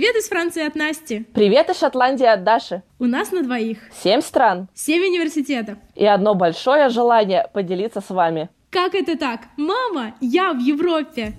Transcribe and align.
Привет 0.00 0.16
из 0.16 0.30
Франции 0.30 0.66
от 0.66 0.76
Насти. 0.76 1.26
Привет 1.34 1.68
из 1.68 1.78
Шотландии 1.78 2.24
от 2.24 2.42
Даши. 2.42 2.82
У 2.98 3.04
нас 3.04 3.32
на 3.32 3.42
двоих. 3.42 3.80
Семь 3.92 4.22
стран. 4.22 4.66
Семь 4.72 5.02
университетов. 5.02 5.76
И 5.94 6.06
одно 6.06 6.34
большое 6.34 6.88
желание 6.88 7.50
поделиться 7.52 8.00
с 8.00 8.08
вами. 8.08 8.48
Как 8.70 8.94
это 8.94 9.18
так? 9.18 9.40
Мама, 9.58 10.14
я 10.22 10.54
в 10.54 10.58
Европе. 10.58 11.34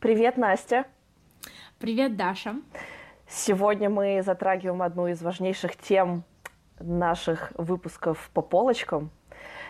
Привет, 0.00 0.38
Настя. 0.38 0.86
Привет, 1.78 2.16
Даша. 2.16 2.54
Сегодня 3.28 3.90
мы 3.90 4.22
затрагиваем 4.22 4.80
одну 4.80 5.08
из 5.08 5.20
важнейших 5.20 5.76
тем 5.76 6.24
наших 6.80 7.52
выпусков 7.56 8.30
по 8.32 8.40
полочкам. 8.40 9.10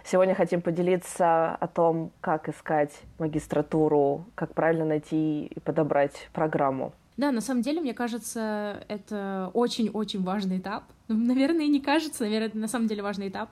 Сегодня 0.08 0.36
хотим 0.36 0.62
поделиться 0.62 1.56
о 1.56 1.66
том, 1.66 2.12
как 2.20 2.48
искать 2.48 2.92
магистратуру, 3.18 4.24
как 4.36 4.54
правильно 4.54 4.84
найти 4.84 5.46
и 5.46 5.58
подобрать 5.58 6.28
программу. 6.32 6.94
Да, 7.16 7.32
на 7.32 7.40
самом 7.40 7.62
деле, 7.62 7.80
мне 7.80 7.92
кажется, 7.92 8.84
это 8.86 9.50
очень-очень 9.52 10.22
важный 10.22 10.58
этап. 10.58 10.84
Ну, 11.08 11.16
наверное, 11.16 11.66
не 11.66 11.80
кажется, 11.80 12.22
наверное, 12.22 12.48
это 12.48 12.58
на 12.58 12.68
самом 12.68 12.86
деле 12.86 13.02
важный 13.02 13.30
этап. 13.30 13.50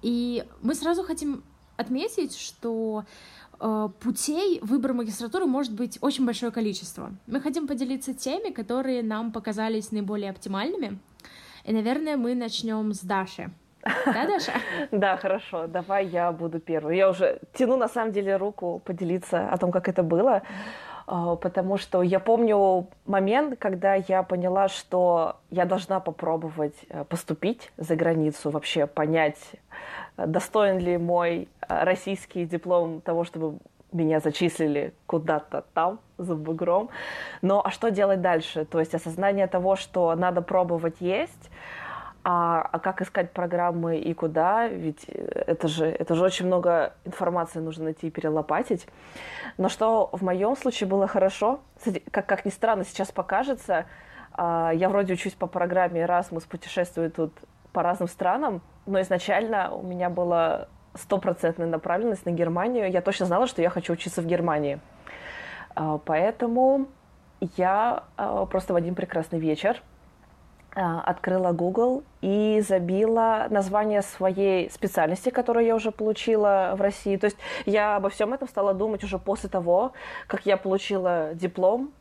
И 0.00 0.44
мы 0.62 0.76
сразу 0.76 1.02
хотим 1.02 1.42
отметить, 1.76 2.36
что 2.36 3.04
э, 3.58 3.88
путей 3.98 4.60
выбора 4.62 4.92
магистратуры 4.92 5.46
может 5.46 5.72
быть 5.74 5.98
очень 6.02 6.24
большое 6.24 6.52
количество. 6.52 7.10
Мы 7.26 7.40
хотим 7.40 7.66
поделиться 7.66 8.14
теми, 8.14 8.52
которые 8.52 9.02
нам 9.02 9.32
показались 9.32 9.90
наиболее 9.90 10.30
оптимальными. 10.30 11.00
И, 11.64 11.72
наверное, 11.72 12.16
мы 12.16 12.36
начнем 12.36 12.92
с 12.92 13.00
Даши. 13.00 13.50
Да, 13.84 14.26
Даша? 14.26 14.52
Да, 14.90 15.16
хорошо. 15.16 15.66
Давай 15.66 16.06
я 16.06 16.32
буду 16.32 16.60
первой. 16.60 16.96
Я 16.96 17.08
уже 17.08 17.40
тяну, 17.54 17.76
на 17.76 17.88
самом 17.88 18.12
деле, 18.12 18.36
руку 18.36 18.80
поделиться 18.84 19.48
о 19.48 19.56
том, 19.56 19.70
как 19.70 19.88
это 19.88 20.02
было. 20.02 20.42
А, 21.06 21.36
потому 21.36 21.76
что 21.76 22.02
я 22.02 22.20
помню 22.20 22.86
момент, 23.06 23.58
когда 23.58 23.94
я 23.94 24.22
поняла, 24.22 24.68
что 24.68 25.36
я 25.50 25.64
должна 25.64 25.98
попробовать 25.98 26.76
э, 26.88 27.04
поступить 27.04 27.72
за 27.76 27.96
границу, 27.96 28.50
вообще 28.50 28.86
понять, 28.86 29.38
достоин 30.16 30.78
ли 30.78 30.98
мой 30.98 31.48
э, 31.68 31.84
российский 31.84 32.44
диплом 32.44 33.00
того, 33.00 33.24
чтобы 33.24 33.58
меня 33.92 34.20
зачислили 34.20 34.92
куда-то 35.06 35.64
там, 35.74 35.98
за 36.18 36.36
бугром. 36.36 36.90
Но 37.42 37.60
а 37.64 37.70
что 37.70 37.90
делать 37.90 38.20
дальше? 38.20 38.64
То 38.64 38.78
есть 38.78 38.94
осознание 38.94 39.46
того, 39.46 39.76
что 39.76 40.14
надо 40.14 40.42
пробовать 40.42 41.00
есть, 41.00 41.50
а, 42.22 42.60
а 42.60 42.78
как 42.78 43.00
искать 43.00 43.32
программы 43.32 43.98
и 43.98 44.12
куда? 44.12 44.68
Ведь 44.68 45.04
это 45.04 45.68
же, 45.68 45.86
это 45.86 46.14
же 46.14 46.22
очень 46.22 46.46
много 46.46 46.94
информации 47.04 47.60
нужно 47.60 47.84
найти 47.84 48.08
и 48.08 48.10
перелопатить. 48.10 48.86
Но 49.56 49.68
что 49.68 50.10
в 50.12 50.22
моем 50.22 50.56
случае 50.56 50.88
было 50.88 51.06
хорошо, 51.06 51.60
как, 52.10 52.26
как 52.26 52.44
ни 52.44 52.50
странно 52.50 52.84
сейчас 52.84 53.10
покажется, 53.10 53.86
а, 54.32 54.70
я 54.74 54.88
вроде 54.88 55.14
учусь 55.14 55.32
по 55.32 55.46
программе 55.46 56.02
Erasmus, 56.02 56.46
путешествую 56.48 57.10
тут 57.10 57.32
по 57.72 57.82
разным 57.82 58.08
странам, 58.08 58.60
но 58.86 59.00
изначально 59.00 59.72
у 59.72 59.82
меня 59.82 60.10
была 60.10 60.68
стопроцентная 60.94 61.68
направленность 61.68 62.26
на 62.26 62.30
Германию. 62.30 62.90
Я 62.90 63.00
точно 63.00 63.26
знала, 63.26 63.46
что 63.46 63.62
я 63.62 63.70
хочу 63.70 63.92
учиться 63.92 64.20
в 64.20 64.26
Германии. 64.26 64.80
А, 65.74 65.98
поэтому 65.98 66.88
я 67.56 68.04
а, 68.16 68.44
просто 68.46 68.74
в 68.74 68.76
один 68.76 68.94
прекрасный 68.94 69.38
вечер 69.38 69.82
открыла 70.74 71.52
Google 71.52 72.04
и 72.20 72.62
забила 72.66 73.46
название 73.50 74.02
своей 74.02 74.70
специальности, 74.70 75.30
которую 75.30 75.66
я 75.66 75.74
уже 75.74 75.90
получила 75.90 76.74
в 76.76 76.80
России. 76.80 77.16
То 77.16 77.26
есть 77.26 77.36
я 77.66 77.96
обо 77.96 78.08
всем 78.08 78.32
этом 78.32 78.48
стала 78.48 78.72
думать 78.74 79.02
уже 79.02 79.18
после 79.18 79.48
того, 79.48 79.92
как 80.26 80.46
я 80.46 80.56
получила 80.56 81.34
диплом. 81.34 81.92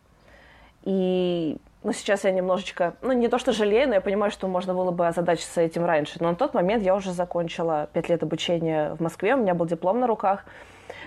И 0.84 1.58
ну, 1.84 1.94
сейчас 1.94 2.24
я 2.26 2.32
немножечко, 2.32 2.96
ну, 3.02 3.12
не 3.12 3.28
то 3.28 3.38
что 3.38 3.54
жалею, 3.54 3.88
но 3.88 3.96
я 3.96 4.02
понимаю, 4.02 4.32
что 4.32 4.48
можно 4.48 4.74
было 4.74 4.92
бы 4.92 5.08
озадачиться 5.08 5.62
этим 5.62 5.86
раньше. 5.86 6.18
Но 6.20 6.30
на 6.30 6.36
тот 6.36 6.54
момент 6.54 6.84
я 6.84 6.96
уже 6.96 7.12
закончила 7.12 7.90
пять 7.94 8.10
лет 8.10 8.22
обучения 8.24 8.94
в 8.96 9.02
Москве, 9.02 9.36
у 9.36 9.38
меня 9.38 9.54
был 9.54 9.66
диплом 9.66 10.00
на 10.00 10.08
руках. 10.08 10.46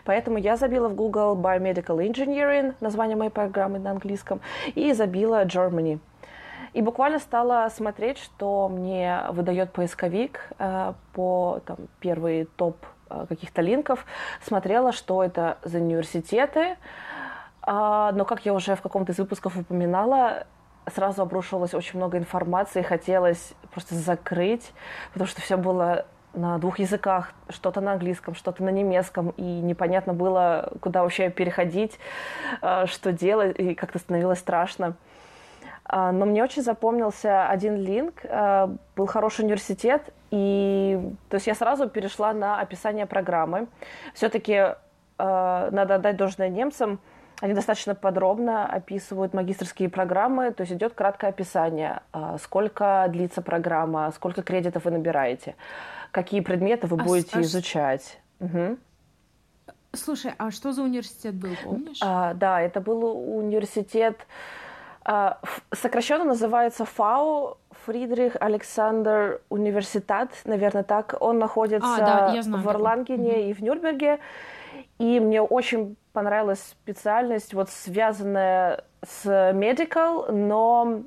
Поэтому 0.05 0.39
я 0.39 0.57
забила 0.57 0.89
в 0.89 0.95
Google 0.95 1.37
Biomedical 1.37 1.99
Engineering, 1.99 2.75
название 2.81 3.17
моей 3.17 3.31
программы 3.31 3.79
на 3.79 3.93
английском, 3.93 4.41
и 4.75 4.93
забила 4.93 5.45
Germany– 5.45 6.01
и 6.73 6.83
буквально 6.83 7.19
стала 7.19 7.69
смотреть, 7.69 8.19
что 8.19 8.69
мне 8.69 9.21
выдает 9.31 9.73
поисковик 9.73 10.49
э, 10.59 10.95
по 11.13 11.61
там, 11.67 11.77
первые 12.01 12.47
топ 12.47 12.77
э, 13.11 13.27
каких-то 13.29 13.61
линков. 13.61 14.07
Смотрела, 14.43 14.93
что 14.93 15.23
это 15.23 15.59
за 15.63 15.79
университеты. 15.79 16.77
Э, 17.67 18.11
но, 18.15 18.25
как 18.25 18.47
я 18.47 18.55
уже 18.55 18.75
в 18.75 18.81
каком-то 18.81 19.13
из 19.13 19.19
выпусков 19.19 19.57
упоминала, 19.57 20.47
сразу 20.95 21.23
обрушивалось 21.23 21.75
очень 21.75 21.99
много 21.99 22.19
информации, 22.19 22.83
хотелось 22.83 23.53
просто 23.73 23.95
закрыть, 23.95 24.73
потому 25.13 25.29
что 25.29 25.41
все 25.41 25.57
было 25.57 26.07
на 26.35 26.59
двух 26.59 26.79
языках, 26.79 27.33
что-то 27.51 27.81
на 27.81 27.93
английском, 27.93 28.35
что-то 28.35 28.63
на 28.63 28.71
немецком, 28.71 29.31
и 29.37 29.43
непонятно 29.43 30.15
было, 30.15 30.73
куда 30.81 31.03
вообще 31.03 31.29
переходить, 31.29 31.99
э, 32.63 32.87
что 32.87 33.13
делать, 33.13 33.59
и 33.59 33.75
как-то 33.75 33.99
становилось 33.99 34.39
страшно. 34.39 34.97
А, 35.85 36.13
но 36.13 36.27
мне 36.27 36.43
очень 36.43 36.63
запомнился 36.63 37.47
один 37.49 37.77
линк. 37.77 38.23
А, 38.25 38.75
был 38.97 39.07
хороший 39.07 39.45
университет, 39.45 40.13
и 40.31 40.99
то 41.29 41.37
есть 41.37 41.47
я 41.47 41.55
сразу 41.55 41.89
перешла 41.89 42.33
на 42.33 42.61
описание 42.61 43.07
программы. 43.07 43.67
Все-таки 44.15 44.75
а, 45.19 45.71
надо 45.71 45.97
отдать 45.97 46.17
должное 46.17 46.49
немцам. 46.49 47.01
Они 47.41 47.55
достаточно 47.55 47.97
подробно 47.97 48.67
описывают 48.67 49.35
магистрские 49.35 49.89
программы, 49.89 50.53
то 50.53 50.61
есть 50.61 50.73
идет 50.75 50.95
краткое 50.95 51.31
описание, 51.31 52.03
сколько 52.41 53.05
длится 53.09 53.43
программа, 53.43 54.13
сколько 54.13 54.43
кредитов 54.43 54.85
вы 54.85 54.93
набираете, 54.93 55.57
какие 56.13 56.41
предметы 56.41 56.87
вы 56.87 56.99
будете 56.99 57.39
а, 57.39 57.41
изучать. 57.41 58.21
Угу. 58.39 58.77
Слушай, 59.93 60.35
а 60.39 60.53
что 60.53 60.73
за 60.73 60.83
университет 60.85 61.35
был, 61.35 61.51
помнишь? 61.65 61.99
А, 62.01 62.35
да, 62.35 62.61
это 62.61 62.81
был 62.81 63.05
университет 63.37 64.19
а, 64.21 64.62
сокращенно 65.73 66.25
называется 66.25 66.85
ФАУ, 66.85 67.59
Фридрих 67.85 68.37
Александр 68.39 69.41
Университет, 69.49 70.29
наверное, 70.45 70.85
так. 70.85 71.17
Он 71.21 71.39
находится 71.39 71.95
а, 71.97 72.33
да, 72.33 72.43
знаю, 72.43 72.63
в 72.63 72.69
Орлангене 72.69 73.51
и 73.51 73.53
в 73.53 73.61
Нюрнберге. 73.61 74.21
И 74.99 75.19
мне 75.19 75.43
очень 75.43 75.97
понравилась 76.13 76.61
специальность, 76.61 77.55
вот 77.55 77.71
связанная 77.71 78.85
с 79.05 79.27
medical, 79.27 80.31
но 80.31 81.03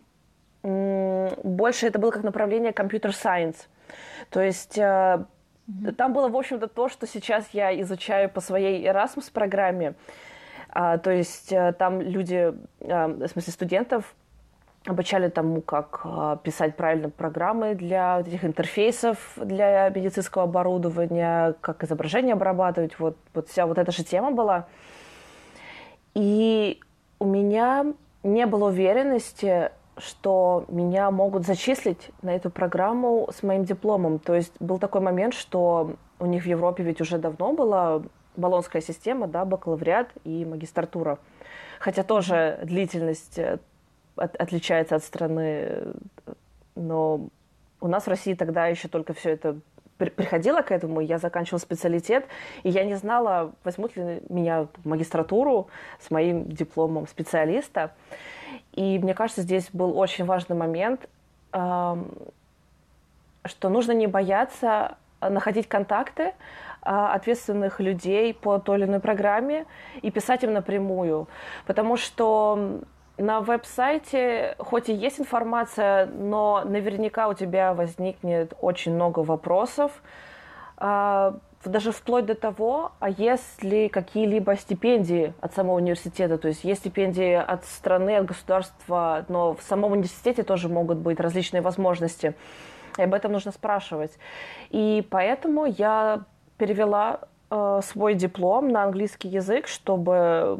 больше 0.61 1.87
это 1.87 1.99
было 1.99 2.11
как 2.11 2.23
направление 2.23 2.71
computer 2.71 3.11
science. 3.11 3.67
То 4.29 4.41
есть 4.41 4.77
mm-hmm. 4.77 5.91
там 5.95 6.11
было, 6.11 6.27
в 6.27 6.35
общем-то, 6.35 6.67
то, 6.67 6.89
что 6.89 7.07
сейчас 7.07 7.47
я 7.53 7.79
изучаю 7.81 8.29
по 8.29 8.41
своей 8.41 8.85
Erasmus 8.85 9.31
программе. 9.31 9.93
А, 10.77 10.97
то 10.97 11.09
есть 11.09 11.53
э, 11.53 11.73
там 11.79 12.01
люди, 12.01 12.53
а, 12.81 13.07
в 13.07 13.27
смысле 13.29 13.53
студентов, 13.53 14.13
обучали 14.85 15.29
тому, 15.29 15.61
как 15.61 16.01
а, 16.03 16.35
писать 16.35 16.75
правильно 16.75 17.09
программы 17.09 17.75
для 17.75 18.19
этих 18.19 18.43
интерфейсов 18.43 19.17
для 19.37 19.87
медицинского 19.89 20.43
оборудования, 20.43 21.55
как 21.61 21.85
изображение 21.85 22.33
обрабатывать. 22.33 22.99
Вот, 22.99 23.15
вот 23.33 23.47
вся 23.47 23.65
вот 23.65 23.77
эта 23.77 23.93
же 23.93 24.03
тема 24.03 24.31
была. 24.31 24.67
И 26.13 26.81
у 27.19 27.25
меня 27.25 27.93
не 28.23 28.45
было 28.45 28.67
уверенности, 28.67 29.71
что 29.97 30.65
меня 30.67 31.09
могут 31.09 31.45
зачислить 31.45 32.11
на 32.21 32.35
эту 32.35 32.49
программу 32.49 33.29
с 33.33 33.43
моим 33.43 33.63
дипломом. 33.63 34.19
То 34.19 34.35
есть 34.35 34.51
был 34.59 34.77
такой 34.77 34.99
момент, 34.99 35.35
что 35.35 35.95
у 36.19 36.25
них 36.25 36.43
в 36.43 36.47
Европе 36.47 36.83
ведь 36.83 36.99
уже 36.99 37.17
давно 37.17 37.53
была 37.53 38.01
баллонская 38.37 38.81
система, 38.81 39.27
да, 39.27 39.45
бакалавриат 39.45 40.09
и 40.23 40.45
магистратура. 40.45 41.19
Хотя 41.79 42.03
тоже 42.03 42.59
длительность 42.63 43.37
э, 43.37 43.59
от, 44.15 44.35
отличается 44.35 44.95
от 44.95 45.03
страны, 45.03 45.93
но 46.75 47.27
у 47.81 47.87
нас 47.87 48.05
в 48.05 48.07
России 48.07 48.33
тогда 48.33 48.67
еще 48.67 48.87
только 48.87 49.13
все 49.13 49.31
это 49.31 49.57
приходила 49.97 50.61
к 50.61 50.71
этому, 50.71 50.99
я 50.99 51.19
заканчивала 51.19 51.59
специалитет, 51.59 52.25
и 52.63 52.69
я 52.69 52.83
не 52.83 52.95
знала, 52.95 53.53
возьмут 53.63 53.95
ли 53.95 54.21
меня 54.27 54.67
в 54.83 54.85
магистратуру 54.85 55.69
с 55.99 56.11
моим 56.11 56.49
дипломом 56.49 57.07
специалиста. 57.07 57.93
И 58.73 58.99
мне 58.99 59.13
кажется, 59.13 59.41
здесь 59.41 59.69
был 59.71 59.97
очень 59.97 60.25
важный 60.25 60.57
момент, 60.57 61.07
что 61.51 62.09
нужно 63.69 63.93
не 63.93 64.07
бояться 64.07 64.97
находить 65.21 65.67
контакты, 65.67 66.33
ответственных 66.85 67.79
людей 67.79 68.33
по 68.33 68.59
той 68.59 68.77
или 68.77 68.85
иной 68.85 68.99
программе 68.99 69.65
и 70.01 70.11
писать 70.11 70.43
им 70.43 70.53
напрямую. 70.53 71.27
Потому 71.65 71.97
что 71.97 72.81
на 73.17 73.39
веб-сайте 73.39 74.55
хоть 74.59 74.89
и 74.89 74.93
есть 74.93 75.19
информация, 75.19 76.05
но 76.05 76.63
наверняка 76.65 77.27
у 77.27 77.33
тебя 77.33 77.73
возникнет 77.73 78.53
очень 78.61 78.93
много 78.93 79.19
вопросов. 79.19 79.91
А, 80.77 81.35
даже 81.63 81.91
вплоть 81.91 82.25
до 82.25 82.35
того, 82.35 82.91
а 82.99 83.09
если 83.09 83.87
какие-либо 83.87 84.55
стипендии 84.55 85.33
от 85.41 85.53
самого 85.53 85.77
университета, 85.77 86.37
то 86.37 86.47
есть 86.47 86.63
есть 86.63 86.81
стипендии 86.81 87.33
от 87.33 87.65
страны, 87.65 88.17
от 88.17 88.25
государства, 88.25 89.25
но 89.29 89.55
в 89.55 89.61
самом 89.61 89.93
университете 89.93 90.43
тоже 90.43 90.69
могут 90.69 90.97
быть 90.97 91.19
различные 91.19 91.61
возможности. 91.61 92.35
И 92.97 93.01
об 93.01 93.13
этом 93.13 93.31
нужно 93.31 93.51
спрашивать. 93.51 94.17
И 94.69 95.05
поэтому 95.09 95.65
я 95.65 96.23
перевела 96.57 97.21
э, 97.49 97.81
свой 97.83 98.13
диплом 98.13 98.69
на 98.69 98.83
английский 98.83 99.27
язык, 99.27 99.67
чтобы 99.67 100.59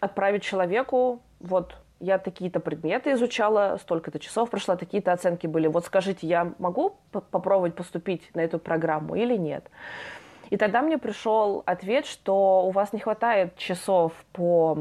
отправить 0.00 0.42
человеку 0.42 1.20
вот 1.40 1.76
я 2.00 2.18
такие-то 2.18 2.60
предметы 2.60 3.12
изучала, 3.12 3.78
столько-то 3.80 4.18
часов 4.18 4.50
прошла, 4.50 4.76
такие-то 4.76 5.12
оценки 5.12 5.46
были. 5.46 5.66
Вот 5.66 5.86
скажите, 5.86 6.26
я 6.26 6.52
могу 6.58 6.96
попробовать 7.10 7.74
поступить 7.74 8.34
на 8.34 8.40
эту 8.40 8.58
программу 8.58 9.14
или 9.14 9.36
нет? 9.36 9.70
И 10.50 10.56
тогда 10.56 10.82
мне 10.82 10.98
пришел 10.98 11.62
ответ, 11.66 12.06
что 12.06 12.66
у 12.66 12.70
вас 12.70 12.92
не 12.92 13.00
хватает 13.00 13.56
часов 13.56 14.12
по 14.32 14.78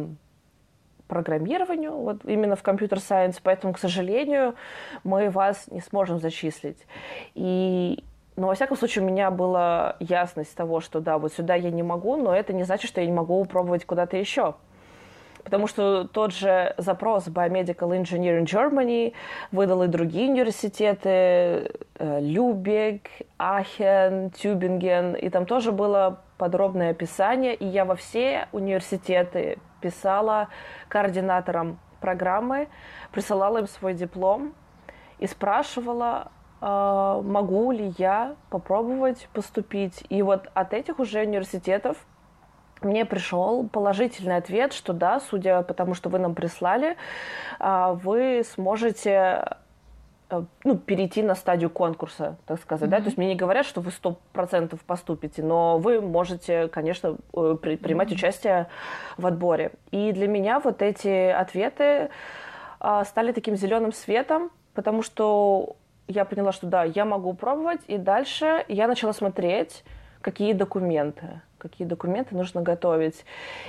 программированию, 1.08 1.94
вот 1.94 2.26
именно 2.26 2.56
в 2.56 2.64
компьютер-сайенс, 2.64 3.40
поэтому, 3.42 3.74
к 3.74 3.80
сожалению, 3.80 4.56
мы 5.04 5.30
вас 5.30 5.68
не 5.68 5.82
сможем 5.82 6.20
зачислить. 6.20 6.86
И 7.36 8.04
но, 8.36 8.48
во 8.48 8.56
всяком 8.56 8.76
случае, 8.78 9.04
у 9.04 9.08
меня 9.08 9.32
была 9.32 9.96
ясность 10.00 10.56
того, 10.56 10.82
что 10.82 11.00
да, 11.00 11.18
вот 11.18 11.34
сюда 11.34 11.56
я 11.56 11.72
не 11.72 11.84
могу, 11.84 12.18
но 12.18 12.36
это 12.36 12.54
не 12.54 12.64
значит, 12.64 12.90
что 12.90 13.00
я 13.02 13.08
не 13.08 13.14
могу 13.14 13.44
пробовать 13.46 13.86
куда-то 13.86 14.18
еще. 14.18 14.56
Потому 15.46 15.68
что 15.68 16.06
тот 16.06 16.34
же 16.34 16.74
запрос 16.78 17.28
Biomedical 17.28 17.92
Engineering 17.92 18.46
Germany 18.46 19.14
выдал 19.52 19.84
и 19.84 19.88
другие 19.88 20.32
университеты, 20.32 21.72
Любек, 22.00 23.08
Ахен, 23.38 24.32
Тюбинген, 24.32 25.14
и 25.14 25.30
там 25.30 25.46
тоже 25.46 25.72
было 25.72 26.22
подробное 26.40 26.92
описание, 26.92 27.54
и 27.54 27.66
я 27.66 27.86
во 27.86 27.96
все 27.96 28.48
университеты 28.52 29.60
писала 29.82 30.50
координаторам 30.90 31.80
программы, 32.02 32.68
присылала 33.12 33.60
им 33.60 33.68
свой 33.68 33.94
диплом 33.94 34.54
и 35.20 35.28
спрашивала, 35.28 36.32
могу 36.68 37.72
ли 37.72 37.94
я 37.98 38.36
попробовать 38.50 39.28
поступить. 39.34 40.04
И 40.10 40.22
вот 40.22 40.50
от 40.54 40.74
этих 40.74 41.00
уже 41.00 41.22
университетов 41.22 41.98
мне 42.82 43.06
пришел 43.06 43.68
положительный 43.68 44.38
ответ, 44.38 44.74
что 44.74 44.94
да, 44.94 45.20
судя 45.20 45.62
по 45.64 45.74
тому, 45.74 45.94
что 45.94 46.10
вы 46.10 46.20
нам 46.20 46.36
прислали, 46.36 46.98
а, 47.60 47.94
вы 47.94 48.44
сможете 48.54 49.58
э, 50.30 50.44
ну, 50.64 50.78
перейти 50.78 51.24
на 51.24 51.36
стадию 51.36 51.70
конкурса, 51.70 52.38
так 52.46 52.62
сказать, 52.62 52.88
mm-hmm. 52.88 52.92
да, 52.92 52.98
то 52.98 53.06
есть 53.06 53.18
мне 53.18 53.30
не 53.30 53.36
говорят, 53.36 53.66
что 53.66 53.82
вы 53.82 53.92
сто 53.92 54.18
процентов 54.34 54.82
поступите, 54.82 55.42
но 55.42 55.78
вы 55.80 56.02
можете, 56.02 56.68
конечно, 56.68 57.18
э, 57.34 57.58
при, 57.62 57.76
принимать 57.78 58.10
mm-hmm. 58.10 58.14
участие 58.14 58.68
в 59.18 59.26
отборе. 59.26 59.72
И 59.92 60.12
для 60.12 60.28
меня 60.28 60.60
вот 60.60 60.82
эти 60.82 61.30
ответы 61.30 62.10
а, 62.80 63.04
стали 63.06 63.32
таким 63.32 63.56
зеленым 63.56 63.94
светом, 63.94 64.52
потому 64.74 65.02
что 65.02 65.76
я 66.08 66.26
поняла, 66.26 66.52
что 66.52 66.68
да, 66.68 66.84
я 66.84 67.06
могу 67.06 67.34
пробовать, 67.34 67.82
и 67.88 67.98
дальше 67.98 68.66
я 68.68 68.88
начала 68.88 69.14
смотреть, 69.14 69.84
какие 70.22 70.54
документы 70.54 71.42
какие 71.70 71.88
документы 71.88 72.36
нужно 72.36 72.62
готовить. 72.62 73.26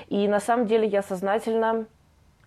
И 0.08 0.28
на 0.28 0.38
самом 0.38 0.66
деле 0.66 0.86
я 0.86 1.02
сознательно 1.02 1.86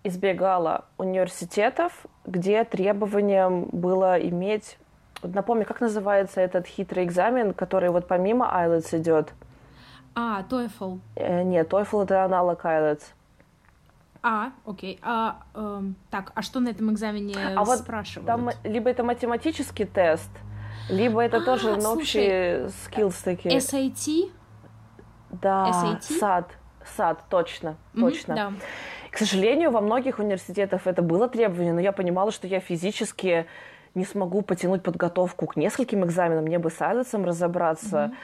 избегала 0.04 0.84
университетов, 0.96 2.06
где 2.24 2.64
требованием 2.64 3.68
было 3.72 4.16
иметь... 4.20 4.78
Напомню, 5.22 5.66
как 5.66 5.80
называется 5.80 6.40
этот 6.40 6.66
хитрый 6.66 7.04
экзамен, 7.04 7.52
который 7.52 7.90
вот 7.90 8.06
помимо 8.06 8.46
IELTS 8.46 8.98
идет? 8.98 9.34
А, 10.14 10.42
TOEFL. 10.48 10.98
Э, 11.16 11.42
нет, 11.42 11.70
TOEFL 11.70 12.04
это 12.04 12.24
аналог 12.24 12.64
IELTS. 12.64 13.02
А, 14.22 14.52
окей. 14.66 14.98
А, 15.02 15.42
эм, 15.54 15.96
так, 16.10 16.32
а 16.34 16.42
что 16.42 16.60
на 16.60 16.68
этом 16.68 16.92
экзамене 16.92 17.34
а 17.56 17.64
спрашивают? 17.64 18.28
Вот 18.28 18.36
там 18.36 18.50
либо 18.64 18.90
это 18.90 19.02
математический 19.02 19.86
тест, 19.86 20.30
либо 20.90 21.22
это 21.22 21.38
а, 21.38 21.40
тоже 21.40 21.76
на 21.76 21.92
общие 21.92 22.66
skills 22.66 23.14
такие. 23.24 23.56
SAT? 23.56 24.30
Да, 25.30 25.70
SAT? 25.70 26.18
сад, 26.18 26.50
сад, 26.96 27.24
точно, 27.30 27.76
точно. 27.98 28.32
Mm-hmm, 28.32 28.36
да. 28.36 28.52
К 29.10 29.18
сожалению, 29.18 29.70
во 29.70 29.80
многих 29.80 30.18
университетах 30.18 30.86
это 30.86 31.02
было 31.02 31.28
требование, 31.28 31.72
но 31.72 31.80
я 31.80 31.92
понимала, 31.92 32.30
что 32.30 32.46
я 32.46 32.60
физически 32.60 33.46
не 33.94 34.04
смогу 34.04 34.42
потянуть 34.42 34.82
подготовку 34.82 35.46
к 35.46 35.56
нескольким 35.56 36.04
экзаменам, 36.04 36.44
мне 36.44 36.58
бы 36.58 36.70
с 36.70 36.80
Айлетсом 36.80 37.24
разобраться. 37.24 37.96
Mm-hmm. 37.96 38.16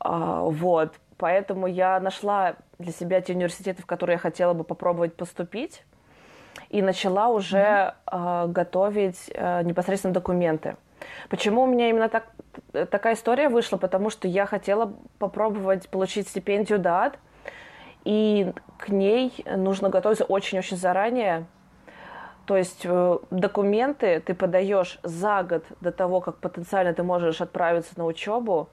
А, 0.00 0.42
вот, 0.42 0.94
поэтому 1.20 1.66
я 1.66 2.00
нашла 2.00 2.56
для 2.78 2.92
себя 2.92 3.20
те 3.20 3.34
университеты, 3.34 3.82
в 3.82 3.86
которые 3.86 4.14
я 4.14 4.18
хотела 4.18 4.54
бы 4.54 4.64
попробовать 4.64 5.14
поступить, 5.14 5.84
и 6.70 6.82
начала 6.82 7.28
уже 7.28 7.58
mm-hmm. 7.58 7.94
а, 8.06 8.46
готовить 8.46 9.30
а, 9.34 9.62
непосредственно 9.62 10.14
документы. 10.14 10.76
Почему 11.28 11.62
у 11.62 11.66
меня 11.66 11.90
именно 11.90 12.08
так, 12.08 12.26
такая 12.90 13.14
история 13.14 13.48
вышла? 13.48 13.76
Потому 13.76 14.10
что 14.10 14.28
я 14.28 14.46
хотела 14.46 14.94
попробовать 15.18 15.88
получить 15.90 16.26
стипендию 16.26 16.78
ДАД, 16.78 17.18
и 18.04 18.52
к 18.78 18.88
ней 18.88 19.44
нужно 19.56 19.90
готовиться 19.90 20.24
очень-очень 20.24 20.78
заранее. 20.78 21.44
То 22.46 22.56
есть 22.56 22.80
э, 22.84 23.18
документы 23.30 24.20
ты 24.20 24.34
подаешь 24.34 24.98
за 25.02 25.42
год 25.42 25.64
до 25.80 25.92
того, 25.92 26.20
как 26.20 26.38
потенциально 26.38 26.94
ты 26.94 27.02
можешь 27.02 27.42
отправиться 27.42 27.92
на 27.96 28.06
учебу, 28.06 28.70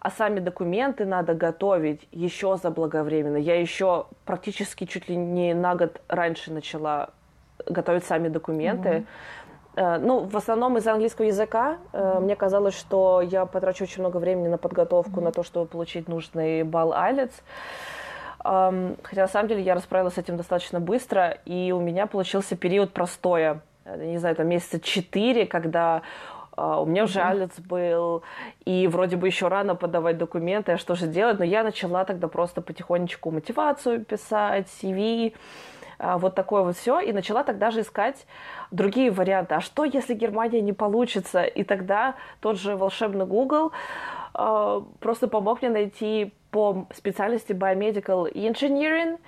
а 0.00 0.10
сами 0.10 0.40
документы 0.40 1.04
надо 1.04 1.34
готовить 1.34 2.08
еще 2.10 2.56
заблаговременно. 2.56 3.36
Я 3.36 3.60
еще 3.60 4.06
практически 4.24 4.86
чуть 4.86 5.08
ли 5.08 5.16
не 5.16 5.54
на 5.54 5.74
год 5.74 6.00
раньше 6.08 6.52
начала 6.52 7.10
готовить 7.66 8.04
сами 8.04 8.28
документы. 8.28 9.04
Mm-hmm. 9.76 9.98
Ну, 9.98 10.20
в 10.20 10.36
основном 10.36 10.78
из 10.78 10.86
английского 10.86 11.26
языка. 11.26 11.76
Mm-hmm. 11.92 12.20
Мне 12.20 12.34
казалось, 12.34 12.74
что 12.74 13.20
я 13.20 13.44
потрачу 13.44 13.84
очень 13.84 14.00
много 14.00 14.16
времени 14.16 14.48
на 14.48 14.58
подготовку, 14.58 15.20
mm-hmm. 15.20 15.24
на 15.24 15.32
то, 15.32 15.42
чтобы 15.42 15.66
получить 15.66 16.08
нужный 16.08 16.62
балл 16.62 16.92
IELTS. 16.92 17.32
Хотя 18.42 19.20
на 19.20 19.28
самом 19.28 19.48
деле 19.48 19.60
я 19.60 19.74
расправилась 19.74 20.14
с 20.14 20.18
этим 20.18 20.38
достаточно 20.38 20.80
быстро, 20.80 21.36
и 21.44 21.72
у 21.72 21.80
меня 21.80 22.06
получился 22.06 22.56
период 22.56 22.90
простоя. 22.94 23.60
Э, 23.84 24.02
не 24.02 24.16
знаю, 24.16 24.34
там 24.34 24.48
месяца 24.48 24.80
четыре, 24.80 25.44
когда 25.44 26.00
у 26.60 26.86
меня 26.86 27.04
уже 27.04 27.20
IELTS 27.20 27.60
был, 27.66 28.22
и 28.64 28.86
вроде 28.86 29.16
бы 29.16 29.26
еще 29.26 29.48
рано 29.48 29.74
подавать 29.74 30.18
документы, 30.18 30.72
а 30.72 30.78
что 30.78 30.94
же 30.94 31.06
делать? 31.06 31.38
Но 31.38 31.44
я 31.44 31.62
начала 31.62 32.04
тогда 32.04 32.28
просто 32.28 32.60
потихонечку 32.60 33.30
мотивацию 33.30 34.04
писать, 34.04 34.68
CV, 34.82 35.34
а, 36.00 36.16
вот 36.16 36.34
такое 36.34 36.62
вот 36.62 36.76
все, 36.76 37.00
и 37.00 37.12
начала 37.12 37.44
тогда 37.44 37.70
же 37.70 37.82
искать 37.82 38.26
другие 38.70 39.10
варианты. 39.10 39.54
А 39.54 39.60
что, 39.60 39.84
если 39.84 40.14
Германия 40.14 40.62
не 40.62 40.72
получится? 40.72 41.44
И 41.44 41.62
тогда 41.62 42.14
тот 42.40 42.58
же 42.58 42.74
волшебный 42.74 43.26
Google 43.26 43.72
э, 44.34 44.80
просто 44.98 45.28
помог 45.28 45.60
мне 45.60 45.70
найти 45.70 46.32
по 46.50 46.86
специальности 46.94 47.52
Biomedical 47.52 48.32
Engineering 48.32 49.18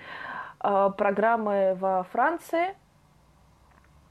э, 0.65 0.91
программы 0.97 1.77
во 1.79 2.05
Франции. 2.05 2.75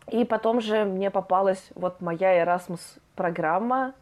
И 0.09 0.25
потом 0.25 0.61
же 0.61 0.85
мне 0.85 1.09
попалась 1.11 1.69
вот 1.75 2.01
моя 2.01 2.43
Erasmus 2.43 2.81
программа 3.15 3.93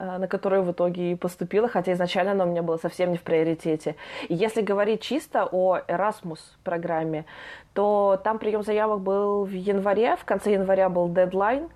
Э, 0.00 0.16
на 0.16 0.28
которую 0.28 0.62
в 0.62 0.72
итоге 0.72 1.12
и 1.12 1.14
поступила, 1.14 1.68
хотя 1.68 1.92
изначально 1.92 2.32
она 2.32 2.44
у 2.44 2.46
меня 2.48 2.62
была 2.62 2.78
совсем 2.78 3.10
не 3.10 3.18
в 3.18 3.22
приоритете. 3.22 3.96
И 4.28 4.34
если 4.34 4.62
говорить 4.62 5.02
чисто 5.02 5.46
о 5.52 5.76
Erasmus 5.76 6.38
программе, 6.64 7.26
то 7.74 8.18
там 8.24 8.38
прием 8.38 8.62
заявок 8.62 9.00
был 9.00 9.44
в 9.44 9.52
январе, 9.52 10.16
в 10.16 10.24
конце 10.24 10.52
января 10.52 10.88
был 10.88 11.10
дедлайн. 11.10 11.68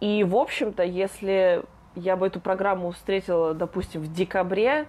И, 0.00 0.24
в 0.24 0.34
общем-то, 0.34 0.82
если 0.82 1.62
я 1.94 2.16
бы 2.16 2.26
эту 2.26 2.40
программу 2.40 2.90
встретила, 2.90 3.54
допустим, 3.54 4.00
в 4.00 4.12
декабре, 4.12 4.86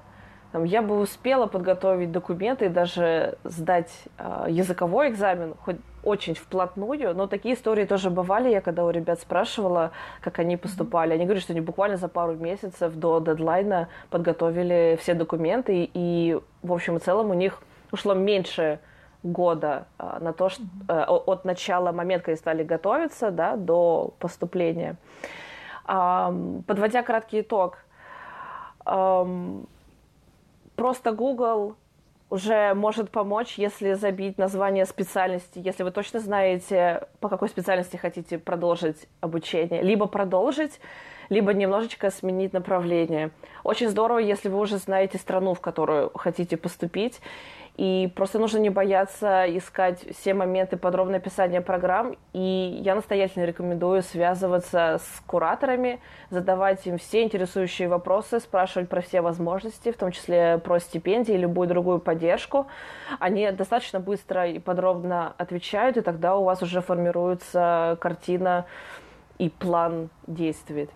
там, 0.56 0.64
я 0.64 0.82
бы 0.82 1.02
успела 1.02 1.48
подготовить 1.48 2.14
документы 2.14 2.68
и 2.68 2.70
даже 2.70 3.38
сдать 3.44 3.92
э, 4.18 4.46
языковой 4.48 5.10
экзамен, 5.10 5.54
хоть 5.60 5.76
очень 6.02 6.34
вплотную, 6.34 7.14
но 7.14 7.28
такие 7.28 7.56
истории 7.56 7.84
тоже 7.84 8.10
бывали. 8.10 8.48
Я 8.48 8.62
когда 8.62 8.86
у 8.86 8.90
ребят 8.90 9.20
спрашивала, 9.20 9.92
как 10.22 10.40
они 10.40 10.56
поступали, 10.56 11.12
они 11.14 11.26
говорят, 11.26 11.44
что 11.44 11.52
они 11.52 11.60
буквально 11.60 11.98
за 11.98 12.08
пару 12.08 12.36
месяцев 12.36 12.96
до 12.96 13.20
дедлайна 13.20 13.90
подготовили 14.10 14.98
все 15.02 15.14
документы, 15.14 15.90
и, 15.94 16.40
в 16.64 16.72
общем 16.72 16.96
и 16.96 17.00
целом 17.02 17.32
у 17.32 17.34
них 17.34 17.62
ушло 17.92 18.14
меньше 18.14 18.80
года 19.24 19.88
а, 19.98 20.20
на 20.22 20.32
то, 20.32 20.48
что, 20.48 20.64
а, 20.88 21.04
от 21.04 21.44
начала 21.44 21.92
момента, 21.92 22.28
когда 22.28 22.38
стали 22.38 22.64
готовиться, 22.64 23.30
да, 23.30 23.58
до 23.58 24.14
поступления. 24.20 24.96
Подводя 25.86 27.04
краткий 27.04 27.42
итог, 27.42 27.80
просто 30.76 31.12
Google 31.12 31.76
уже 32.30 32.74
может 32.74 33.12
помочь, 33.12 33.56
если 33.58 33.94
забить 33.94 34.38
название 34.38 34.86
специальности, 34.86 35.60
если 35.60 35.84
вы 35.84 35.92
точно 35.92 36.20
знаете, 36.20 37.08
по 37.20 37.30
какой 37.30 37.50
специальности 37.50 37.98
хотите 37.98 38.38
продолжить 38.38 39.08
обучение, 39.22 39.82
либо 39.82 40.08
продолжить, 40.08 40.80
либо 41.30 41.54
немножечко 41.54 42.10
сменить 42.12 42.54
направление. 42.54 43.32
Очень 43.64 43.90
здорово, 43.90 44.20
если 44.20 44.50
вы 44.50 44.60
уже 44.60 44.78
знаете 44.78 45.18
страну, 45.18 45.54
в 45.54 45.62
которую 45.62 46.12
хотите 46.16 46.58
поступить, 46.58 47.22
и 47.78 48.10
просто 48.16 48.40
нужно 48.40 48.60
не 48.60 48.70
бояться 48.70 49.46
искать 49.58 50.06
все 50.16 50.34
моменты 50.34 50.78
подробного 50.78 51.18
описания 51.18 51.60
программ. 51.60 52.16
И 52.32 52.80
я 52.82 52.96
настоятельно 52.96 53.44
рекомендую 53.44 54.02
связываться 54.02 55.00
с 55.02 55.24
кураторами, 55.28 56.00
задавать 56.30 56.88
им 56.88 56.98
все 56.98 57.24
интересующие 57.24 57.90
вопросы, 57.90 58.40
спрашивать 58.40 58.88
про 58.88 59.02
все 59.02 59.20
возможности, 59.20 59.92
в 59.92 59.98
том 59.98 60.12
числе 60.12 60.58
про 60.60 60.80
стипендии 60.80 61.34
и 61.34 61.38
любую 61.38 61.68
другую 61.68 62.00
поддержку. 62.00 62.68
Они 63.20 63.52
достаточно 63.52 64.00
быстро 64.00 64.48
и 64.48 64.60
подробно 64.60 65.34
отвечают, 65.38 65.98
и 65.98 66.02
тогда 66.02 66.38
у 66.38 66.46
вас 66.46 66.62
уже 66.62 66.80
формируется 66.80 67.98
картина 68.00 68.66
и 69.38 69.50
план 69.50 70.10
действий. 70.28 70.90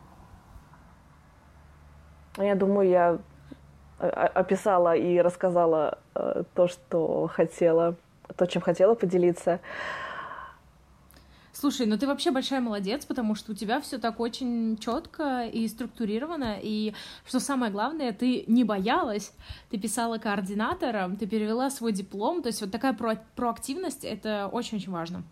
Я 2.38 2.56
думаю, 2.56 2.88
я 2.88 3.18
описала 4.00 4.96
и 4.96 5.20
рассказала 5.20 5.98
э, 6.16 6.44
то, 6.54 6.68
что 6.68 7.28
хотела, 7.28 7.96
то, 8.36 8.46
чем 8.46 8.62
хотела 8.62 8.96
поделиться. 8.96 9.60
Слушай, 11.52 11.88
ну 11.88 11.98
ты 11.98 12.08
вообще 12.08 12.32
большая 12.32 12.62
молодец, 12.62 13.06
потому 13.06 13.36
что 13.36 13.52
у 13.52 13.56
тебя 13.56 13.82
все 13.82 13.98
так 13.98 14.22
очень 14.22 14.78
четко 14.78 15.44
и 15.46 15.68
структурировано, 15.68 16.58
и 16.62 16.94
что 17.26 17.42
самое 17.42 17.70
главное, 17.70 18.14
ты 18.14 18.46
не 18.48 18.64
боялась, 18.64 19.34
ты 19.70 19.78
писала 19.78 20.20
координатором, 20.20 21.18
ты 21.18 21.28
перевела 21.28 21.70
свой 21.70 21.92
диплом, 21.92 22.42
то 22.44 22.48
есть 22.48 22.62
вот 22.62 22.72
такая 22.72 22.94
про 22.94 23.18
проактивность 23.36 24.06
это 24.06 24.48
очень-очень 24.50 24.92
важно. 24.92 25.24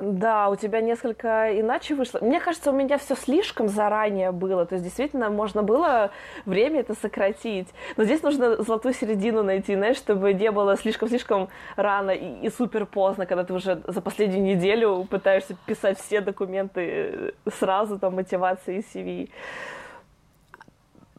Да, 0.00 0.48
у 0.48 0.56
тебя 0.56 0.80
несколько 0.80 1.60
иначе 1.60 1.94
вышло. 1.94 2.20
Мне 2.20 2.40
кажется, 2.40 2.70
у 2.70 2.74
меня 2.74 2.96
все 2.96 3.14
слишком 3.14 3.68
заранее 3.68 4.32
было. 4.32 4.64
То 4.64 4.74
есть, 4.74 4.84
действительно, 4.84 5.28
можно 5.30 5.62
было 5.62 6.10
время 6.46 6.80
это 6.80 6.94
сократить. 6.94 7.68
Но 7.96 8.04
здесь 8.04 8.22
нужно 8.22 8.62
золотую 8.62 8.94
середину 8.94 9.42
найти, 9.42 9.74
знаешь, 9.74 9.98
чтобы 9.98 10.32
не 10.32 10.50
было 10.50 10.76
слишком-слишком 10.76 11.48
рано 11.76 12.10
и, 12.10 12.46
и 12.46 12.50
супер 12.50 12.86
поздно, 12.86 13.26
когда 13.26 13.44
ты 13.44 13.52
уже 13.52 13.82
за 13.86 14.00
последнюю 14.00 14.42
неделю 14.42 15.06
пытаешься 15.10 15.54
писать 15.66 15.98
все 15.98 16.20
документы 16.20 17.34
сразу, 17.58 17.98
там, 17.98 18.14
мотивации 18.14 18.78
и 18.78 18.98
CV. 18.98 19.30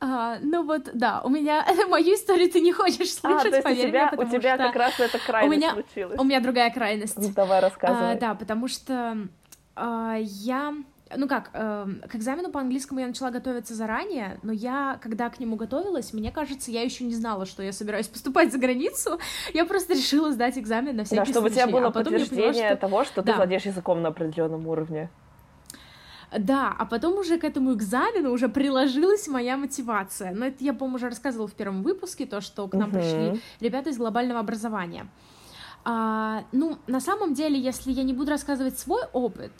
А, 0.04 0.40
ну 0.42 0.64
вот, 0.64 0.90
да, 0.96 1.22
у 1.24 1.30
меня 1.30 1.64
мою 1.88 2.16
историю 2.16 2.50
ты 2.50 2.60
не 2.60 2.72
хочешь 2.72 3.14
слышать, 3.14 3.46
а, 3.46 3.50
то 3.50 3.56
есть 3.56 3.64
поверь 3.64 3.86
у 3.86 3.90
тебя, 3.90 4.12
мне, 4.12 4.26
у 4.26 4.30
тебя 4.30 4.56
что 4.56 4.66
как 4.66 4.76
раз 4.76 5.00
эта 5.00 5.20
крайность 5.20 5.56
у 5.56 5.58
меня, 5.58 5.74
случилась. 5.74 6.20
У 6.20 6.24
меня 6.24 6.40
другая 6.40 6.72
крайность. 6.72 7.18
Ну, 7.18 7.30
давай 7.36 7.60
рассказывай. 7.60 8.14
А, 8.14 8.20
да, 8.20 8.34
потому 8.34 8.68
что 8.68 9.28
а, 9.76 10.18
я 10.20 10.74
ну 11.18 11.28
как, 11.28 11.50
э, 11.54 11.88
к 12.10 12.16
экзамену 12.16 12.52
по 12.52 12.62
английскому 12.62 13.02
я 13.02 13.08
начала 13.08 13.32
готовиться 13.32 13.76
заранее, 13.76 14.40
но 14.44 14.54
я, 14.54 14.98
когда 15.02 15.30
к 15.30 15.42
нему 15.42 15.58
готовилась, 15.58 16.14
мне 16.14 16.32
кажется, 16.32 16.72
я 16.72 16.84
еще 16.84 17.04
не 17.04 17.14
знала, 17.14 17.46
что 17.46 17.62
я 17.62 17.74
собираюсь 17.74 18.08
поступать 18.08 18.54
за 18.54 18.58
границу. 18.58 19.20
Я 19.54 19.66
просто 19.66 19.94
решила 19.94 20.32
сдать 20.32 20.58
экзамен 20.58 20.96
на 20.96 21.04
всякий 21.04 21.20
да, 21.20 21.26
чтобы 21.26 21.50
случай. 21.50 21.64
у 21.64 21.68
тебя 21.68 21.78
было 21.80 21.88
а 21.88 21.92
подтверждение 21.92 22.54
поняла, 22.54 22.70
что... 22.70 22.76
того, 22.78 23.04
что 23.04 23.22
да. 23.22 23.32
ты 23.32 23.38
владеешь 23.38 23.66
языком 23.66 24.02
на 24.02 24.08
определенном 24.08 24.66
уровне. 24.68 25.10
Да, 26.38 26.74
а 26.78 26.86
потом 26.86 27.18
уже 27.18 27.38
к 27.38 27.44
этому 27.44 27.74
экзамену 27.74 28.32
уже 28.32 28.48
приложилась 28.48 29.28
моя 29.28 29.58
мотивация. 29.58 30.34
Но 30.34 30.46
это 30.46 30.64
я, 30.64 30.74
по-моему, 30.74 30.96
уже 30.96 31.10
рассказывала 31.10 31.48
в 31.48 31.54
первом 31.54 31.84
выпуске, 31.84 32.26
то, 32.26 32.40
что 32.40 32.68
к 32.68 32.74
нам 32.74 32.90
uh-huh. 32.90 32.94
пришли 32.94 33.42
ребята 33.60 33.90
из 33.90 33.98
глобального 33.98 34.40
образования. 34.40 35.08
А, 35.84 36.46
ну, 36.52 36.78
на 36.88 37.02
самом 37.02 37.34
деле, 37.34 37.60
если 37.60 37.92
я 37.92 38.04
не 38.04 38.14
буду 38.14 38.32
рассказывать 38.32 38.80
свой 38.80 39.02
опыт, 39.12 39.52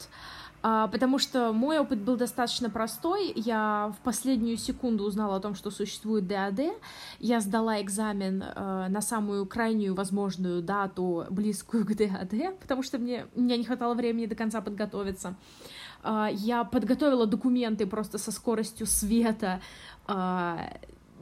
а, 0.62 0.86
потому 0.86 1.18
что 1.18 1.52
мой 1.52 1.78
опыт 1.78 2.00
был 2.00 2.16
достаточно 2.16 2.70
простой. 2.70 3.32
Я 3.34 3.92
в 3.98 4.04
последнюю 4.04 4.56
секунду 4.56 5.04
узнала 5.04 5.36
о 5.36 5.40
том, 5.40 5.54
что 5.54 5.70
существует 5.70 6.28
ДАД. 6.28 6.60
Я 7.18 7.40
сдала 7.40 7.82
экзамен 7.82 8.44
а, 8.44 8.88
на 8.88 9.00
самую 9.00 9.46
крайнюю 9.46 9.94
возможную 9.94 10.62
дату, 10.62 11.26
близкую 11.30 11.84
к 11.84 11.94
ДАД, 11.96 12.60
потому 12.60 12.82
что 12.82 12.98
мне, 12.98 13.26
мне 13.34 13.58
не 13.58 13.64
хватало 13.64 13.94
времени 13.94 14.26
до 14.26 14.36
конца 14.36 14.60
подготовиться. 14.60 15.28
А, 15.30 15.34
я 16.32 16.64
подготовила 16.64 17.26
документы 17.26 17.86
просто 17.86 18.18
со 18.18 18.32
скоростью 18.32 18.86
света. 18.86 19.60
А, 20.06 20.58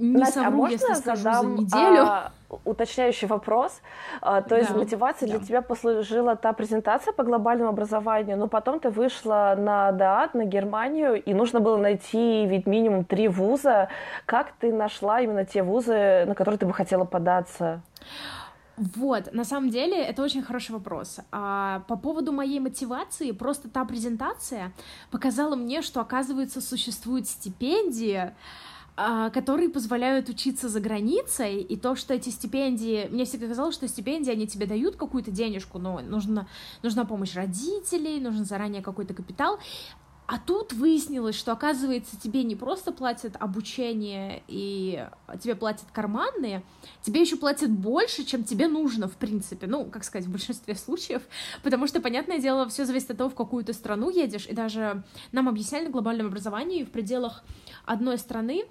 не 0.00 0.16
Настя, 0.16 0.44
совру, 0.44 0.48
а 0.48 0.50
можно 0.50 0.72
если 0.72 0.94
скажу 0.94 1.22
задам, 1.22 1.56
за 1.56 1.62
неделю. 1.62 2.02
А, 2.02 2.32
уточняющий 2.64 3.28
вопрос. 3.28 3.80
А, 4.20 4.40
то 4.40 4.56
есть 4.56 4.72
да, 4.72 4.78
мотивацией 4.78 5.30
да. 5.30 5.38
для 5.38 5.46
тебя 5.46 5.62
послужила 5.62 6.36
та 6.36 6.52
презентация 6.52 7.12
по 7.12 7.22
глобальному 7.22 7.70
образованию, 7.70 8.36
но 8.36 8.48
потом 8.48 8.80
ты 8.80 8.88
вышла 8.90 9.54
на 9.58 9.92
ДААТ, 9.92 10.34
на 10.34 10.44
Германию, 10.44 11.22
и 11.22 11.34
нужно 11.34 11.60
было 11.60 11.76
найти 11.76 12.46
ведь 12.46 12.66
минимум 12.66 13.04
три 13.04 13.28
вуза. 13.28 13.88
Как 14.26 14.52
ты 14.58 14.72
нашла 14.72 15.20
именно 15.20 15.44
те 15.44 15.62
вузы, 15.62 16.24
на 16.26 16.34
которые 16.34 16.58
ты 16.58 16.66
бы 16.66 16.72
хотела 16.72 17.04
податься? 17.04 17.82
Вот, 18.80 19.34
на 19.34 19.44
самом 19.44 19.68
деле, 19.68 19.98
это 19.98 20.22
очень 20.22 20.42
хороший 20.42 20.70
вопрос. 20.70 21.18
А, 21.32 21.80
по 21.80 21.96
поводу 21.96 22.32
моей 22.32 22.60
мотивации, 22.60 23.30
просто 23.32 23.68
та 23.68 23.84
презентация 23.84 24.72
показала 25.10 25.54
мне, 25.54 25.82
что, 25.82 26.00
оказывается, 26.00 26.62
существуют 26.62 27.28
стипендии, 27.28 28.32
а, 28.96 29.28
которые 29.28 29.68
позволяют 29.68 30.30
учиться 30.30 30.70
за 30.70 30.80
границей, 30.80 31.60
и 31.60 31.76
то, 31.76 31.94
что 31.94 32.14
эти 32.14 32.30
стипендии... 32.30 33.06
Мне 33.10 33.26
всегда 33.26 33.48
казалось, 33.48 33.74
что 33.74 33.86
стипендии, 33.86 34.32
они 34.32 34.46
тебе 34.46 34.64
дают 34.64 34.96
какую-то 34.96 35.30
денежку, 35.30 35.78
но 35.78 36.00
нужна, 36.00 36.46
нужна 36.82 37.04
помощь 37.04 37.34
родителей, 37.34 38.18
нужен 38.18 38.46
заранее 38.46 38.80
какой-то 38.80 39.12
капитал, 39.12 39.58
а 40.32 40.38
тут 40.38 40.72
выяснилось, 40.72 41.34
что, 41.34 41.50
оказывается, 41.50 42.16
тебе 42.16 42.44
не 42.44 42.54
просто 42.54 42.92
платят 42.92 43.34
обучение 43.40 44.44
и 44.46 45.04
тебе 45.42 45.56
платят 45.56 45.86
карманные, 45.92 46.62
тебе 47.02 47.20
еще 47.20 47.34
платят 47.34 47.68
больше, 47.68 48.22
чем 48.22 48.44
тебе 48.44 48.68
нужно, 48.68 49.08
в 49.08 49.16
принципе. 49.16 49.66
Ну, 49.66 49.86
как 49.86 50.04
сказать, 50.04 50.28
в 50.28 50.30
большинстве 50.30 50.76
случаев. 50.76 51.22
Потому 51.64 51.88
что, 51.88 52.00
понятное 52.00 52.38
дело, 52.38 52.68
все 52.68 52.84
зависит 52.84 53.10
от 53.10 53.16
того, 53.18 53.30
в 53.30 53.34
какую 53.34 53.64
ты 53.64 53.72
страну 53.72 54.08
едешь. 54.08 54.46
И 54.46 54.54
даже 54.54 55.02
нам 55.32 55.48
объясняли 55.48 55.86
на 55.86 55.90
глобальном 55.90 56.28
образовании 56.28 56.84
в 56.84 56.92
пределах 56.92 57.42
одной 57.84 58.16
страны 58.16 58.66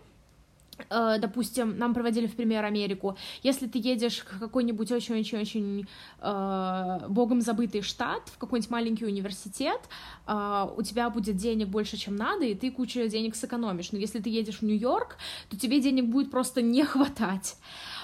допустим, 0.89 1.77
нам 1.77 1.93
проводили 1.93 2.27
в 2.27 2.35
пример 2.35 2.65
Америку, 2.65 3.17
если 3.43 3.67
ты 3.67 3.79
едешь 3.79 4.19
в 4.19 4.39
какой-нибудь 4.39 4.91
очень-очень-очень 4.91 5.87
э, 6.21 6.99
богом 7.09 7.41
забытый 7.41 7.81
штат, 7.81 8.29
в 8.29 8.37
какой-нибудь 8.37 8.71
маленький 8.71 9.05
университет, 9.05 9.81
э, 10.27 10.67
у 10.77 10.81
тебя 10.81 11.09
будет 11.09 11.35
денег 11.35 11.67
больше, 11.67 11.97
чем 11.97 12.15
надо, 12.15 12.45
и 12.45 12.55
ты 12.55 12.71
кучу 12.71 13.07
денег 13.07 13.35
сэкономишь. 13.35 13.91
Но 13.91 13.99
если 13.99 14.19
ты 14.19 14.29
едешь 14.29 14.59
в 14.59 14.63
Нью-Йорк, 14.63 15.17
то 15.49 15.57
тебе 15.57 15.79
денег 15.81 16.05
будет 16.05 16.31
просто 16.31 16.61
не 16.61 16.83
хватать. 16.83 17.57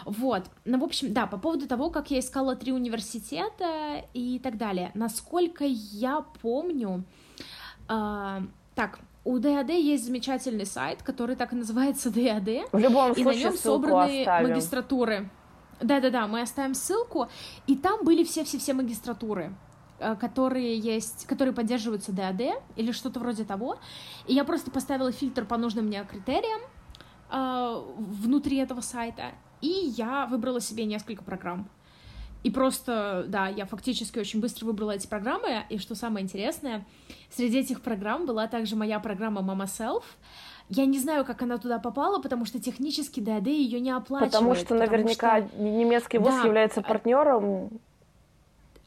Вот. 0.06 0.44
Ну, 0.66 0.80
в 0.80 0.84
общем, 0.84 1.14
да, 1.14 1.28
по 1.28 1.38
поводу 1.38 1.68
того, 1.68 1.90
как 1.90 2.12
я 2.12 2.20
искала 2.20 2.56
три 2.56 2.72
университета 2.72 4.06
и 4.14 4.40
так 4.40 4.58
далее. 4.58 4.92
Насколько 4.94 5.66
я 5.66 6.26
помню... 6.42 7.04
Э, 7.90 8.42
так, 8.76 9.00
у 9.26 9.40
ДАД 9.40 9.72
есть 9.72 10.06
замечательный 10.06 10.68
сайт, 10.68 11.02
который 11.02 11.36
так 11.36 11.52
и 11.52 11.56
называется 11.56 12.10
ДАД. 12.12 12.72
В 12.72 12.78
любом 12.78 13.12
и 13.12 13.24
случае, 13.24 13.26
на 13.26 13.50
нем 13.50 13.58
собраны 13.58 14.22
оставим. 14.22 14.50
магистратуры. 14.50 15.30
Да-да-да, 15.82 16.28
мы 16.28 16.42
оставим 16.42 16.74
ссылку, 16.74 17.28
и 17.68 17.76
там 17.76 18.06
были 18.06 18.24
все-все-все 18.24 18.74
магистратуры 18.74 19.54
э, 20.00 20.16
которые 20.16 20.78
есть, 20.78 21.26
которые 21.26 21.54
поддерживаются 21.54 22.14
ДАД 22.14 22.62
или 22.76 22.92
что-то 22.92 23.20
вроде 23.20 23.44
того. 23.44 23.78
И 24.28 24.34
я 24.34 24.46
просто 24.46 24.72
поставила 24.72 25.12
фильтр 25.12 25.44
по 25.44 25.58
нужным 25.58 25.88
мне 25.88 26.06
критериям 26.06 26.62
э, 27.32 27.84
внутри 27.98 28.58
этого 28.58 28.82
сайта, 28.82 29.32
и 29.60 29.68
я 29.98 30.28
выбрала 30.28 30.62
себе 30.62 30.86
несколько 30.86 31.24
программ. 31.24 31.68
И 32.46 32.52
просто, 32.52 33.26
да, 33.28 33.48
я 33.48 33.66
фактически 33.66 34.20
очень 34.20 34.40
быстро 34.40 34.68
выбрала 34.68 34.92
эти 34.92 35.08
программы, 35.08 35.64
и 35.68 35.80
что 35.80 35.96
самое 35.96 36.24
интересное, 36.24 36.86
среди 37.32 37.58
этих 37.58 37.82
программ 37.82 38.28
была 38.28 38.46
также 38.46 38.76
моя 38.76 39.00
программа 39.00 39.42
Mama 39.42 39.66
Self, 39.66 40.04
я 40.70 40.86
не 40.86 41.00
знаю, 41.00 41.26
как 41.26 41.42
она 41.42 41.58
туда 41.58 41.80
попала, 41.80 42.22
потому 42.22 42.46
что 42.46 42.62
технически 42.62 43.20
ДАД 43.20 43.48
ее 43.48 43.80
не 43.80 43.90
оплачивает. 43.90 44.32
Потому 44.32 44.54
что 44.54 44.76
наверняка 44.76 45.42
что... 45.42 45.60
немецкий 45.60 46.20
вуз 46.20 46.36
да, 46.36 46.44
является 46.44 46.84
партнером 46.84 47.80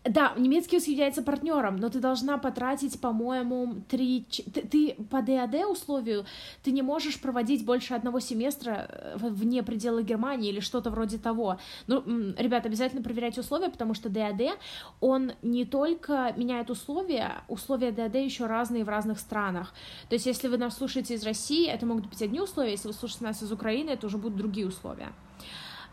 да, 0.08 0.32
немецкий 0.36 0.76
язык 0.76 0.88
является 0.88 1.22
партнером, 1.22 1.76
но 1.76 1.88
ты 1.88 2.00
должна 2.00 2.38
потратить, 2.38 3.00
по-моему, 3.00 3.82
три... 3.88 4.26
Ты, 4.52 4.62
ты 4.62 4.96
по 5.10 5.22
ДАД 5.22 5.66
условию, 5.70 6.24
ты 6.62 6.70
не 6.70 6.82
можешь 6.82 7.20
проводить 7.20 7.64
больше 7.64 7.94
одного 7.94 8.20
семестра 8.20 8.86
э, 8.88 9.16
вне 9.18 9.62
предела 9.62 10.02
Германии 10.02 10.50
или 10.50 10.60
что-то 10.60 10.90
вроде 10.90 11.18
того. 11.18 11.58
Ну, 11.86 12.02
ребят, 12.38 12.66
обязательно 12.66 13.02
проверяйте 13.02 13.40
условия, 13.40 13.68
потому 13.68 13.94
что 13.94 14.08
ДАД, 14.08 14.58
он 15.00 15.32
не 15.42 15.64
только 15.64 16.32
меняет 16.36 16.70
условия, 16.70 17.42
условия 17.48 17.92
ДАД 17.92 18.16
еще 18.16 18.46
разные 18.46 18.84
в 18.84 18.88
разных 18.88 19.18
странах. 19.18 19.74
То 20.08 20.14
есть, 20.14 20.26
если 20.26 20.48
вы 20.48 20.58
нас 20.58 20.76
слушаете 20.76 21.14
из 21.14 21.24
России, 21.24 21.68
это 21.68 21.86
могут 21.86 22.06
быть 22.06 22.22
одни 22.22 22.40
условия, 22.40 22.72
если 22.72 22.88
вы 22.88 22.94
слушаете 22.94 23.24
нас 23.24 23.42
из 23.42 23.52
Украины, 23.52 23.90
это 23.90 24.06
уже 24.06 24.18
будут 24.18 24.38
другие 24.38 24.66
условия. 24.66 25.12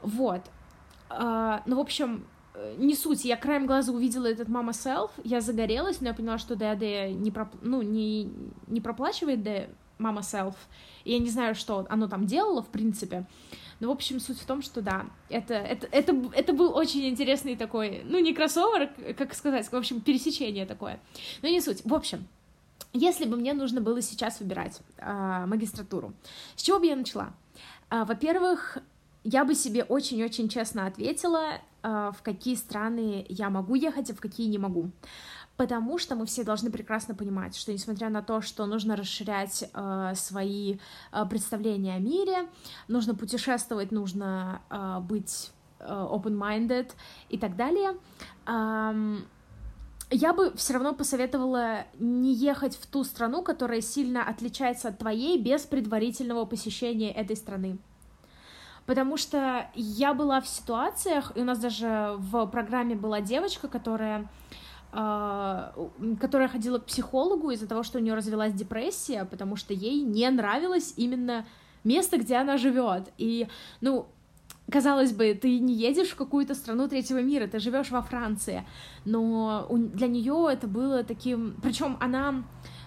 Вот. 0.02 0.42
Uh, 1.08 1.62
ну, 1.68 1.76
в 1.76 1.80
общем, 1.80 2.26
не 2.78 2.96
суть, 2.96 3.26
я 3.26 3.38
краем 3.38 3.66
глаза 3.66 3.92
увидела 3.92 4.28
этот 4.28 4.48
мама 4.48 4.74
селф, 4.74 5.12
я 5.24 5.42
загорелась, 5.42 6.02
но 6.02 6.10
я 6.10 6.14
поняла, 6.14 6.38
что 6.38 6.56
ДАД 6.56 6.82
не, 6.82 7.32
проп... 7.32 7.50
ну, 7.62 7.82
не, 7.82 8.30
не 8.68 8.82
проплачивает 8.82 9.40
Mama 10.00 10.20
Self. 10.20 10.56
И 11.04 11.12
я 11.12 11.20
не 11.20 11.30
знаю, 11.30 11.56
что 11.56 11.86
оно 11.90 12.08
там 12.08 12.26
делало, 12.26 12.62
в 12.62 12.68
принципе. 12.68 13.26
Но, 13.80 13.90
в 13.90 13.92
общем, 13.92 14.20
суть 14.20 14.40
в 14.40 14.46
том, 14.46 14.62
что 14.62 14.82
да, 14.82 15.06
это, 15.30 15.54
это, 15.54 15.88
это, 15.92 16.16
это 16.34 16.54
был 16.54 16.76
очень 16.76 17.08
интересный 17.10 17.56
такой, 17.56 18.04
ну, 18.06 18.20
не 18.20 18.34
кроссовер, 18.34 18.90
как 19.16 19.34
сказать, 19.34 19.70
в 19.70 19.76
общем, 19.76 20.00
пересечение 20.00 20.66
такое. 20.66 21.00
Но 21.42 21.50
не 21.50 21.60
суть. 21.60 21.82
В 21.84 21.94
общем, 21.94 22.26
если 22.94 23.26
бы 23.26 23.36
мне 23.36 23.54
нужно 23.54 23.82
было 23.82 24.02
сейчас 24.02 24.40
выбирать 24.40 24.80
э, 24.98 25.46
магистратуру, 25.46 26.14
с 26.56 26.64
чего 26.64 26.80
бы 26.80 26.86
я 26.86 26.96
начала? 26.96 27.34
Э, 27.90 28.06
во-первых, 28.06 28.78
я 29.26 29.44
бы 29.44 29.56
себе 29.56 29.84
очень-очень 29.84 30.48
честно 30.48 30.86
ответила, 30.86 31.56
э, 31.56 31.60
в 31.86 32.18
какие 32.24 32.56
страны 32.56 33.26
я 33.30 33.50
могу 33.50 33.76
ехать, 33.76 34.10
а 34.10 34.14
в 34.16 34.20
какие 34.20 34.48
не 34.48 34.58
могу. 34.58 34.92
Потому 35.58 35.98
что 35.98 36.16
мы 36.16 36.26
все 36.26 36.44
должны 36.44 36.70
прекрасно 36.70 37.16
понимать, 37.16 37.56
что 37.56 37.72
несмотря 37.72 38.10
на 38.10 38.22
то, 38.22 38.42
что 38.42 38.66
нужно 38.66 38.96
расширять 38.96 39.70
э, 39.74 40.12
свои 40.16 40.78
э, 41.14 41.26
представления 41.30 41.96
о 41.96 42.00
мире, 42.00 42.50
нужно 42.90 43.16
путешествовать, 43.16 43.92
нужно 43.92 44.62
э, 44.70 45.00
быть 45.00 45.52
э, 45.80 45.86
open-minded 45.86 46.92
и 47.30 47.38
так 47.38 47.56
далее, 47.56 47.96
э, 48.48 49.18
я 50.12 50.34
бы 50.34 50.54
все 50.56 50.74
равно 50.74 50.94
посоветовала 50.94 51.86
не 52.00 52.34
ехать 52.34 52.76
в 52.76 52.86
ту 52.86 53.04
страну, 53.06 53.42
которая 53.42 53.82
сильно 53.82 54.28
отличается 54.28 54.90
от 54.90 55.00
твоей 55.00 55.42
без 55.42 55.62
предварительного 55.62 56.46
посещения 56.46 57.12
этой 57.12 57.38
страны. 57.38 57.78
Потому 58.86 59.18
что 59.18 59.68
я 59.74 60.14
была 60.14 60.42
в 60.42 60.48
ситуациях, 60.48 61.32
и 61.36 61.42
у 61.42 61.44
нас 61.44 61.60
даже 61.60 62.16
в 62.18 62.46
программе 62.48 62.96
была 62.96 63.20
девочка, 63.20 63.68
которая 63.68 64.28
а, 64.98 65.74
которая 66.22 66.48
ходила 66.48 66.80
к 66.80 66.86
психологу 66.86 67.52
из-за 67.52 67.68
того, 67.68 67.84
что 67.84 67.98
у 67.98 68.02
нее 68.02 68.14
развелась 68.14 68.54
депрессия, 68.54 69.26
потому 69.26 69.58
что 69.58 69.74
ей 69.74 70.02
не 70.02 70.30
нравилось 70.30 70.94
именно 70.96 71.46
место, 71.84 72.18
где 72.18 72.38
она 72.38 72.58
живет. 72.58 73.12
И, 73.18 73.50
ну, 73.82 74.08
казалось 74.72 75.12
бы, 75.12 75.34
ты 75.34 75.60
не 75.60 75.74
едешь 75.74 76.10
в 76.10 76.16
какую-то 76.16 76.56
страну 76.56 76.88
третьего 76.88 77.22
мира, 77.22 77.48
ты 77.48 77.60
живешь 77.60 77.92
во 77.92 78.02
Франции, 78.02 78.66
но 79.04 79.68
для 79.70 80.08
нее 80.08 80.48
это 80.52 80.68
было 80.68 81.04
таким, 81.04 81.56
причем 81.62 81.98
она 82.00 82.44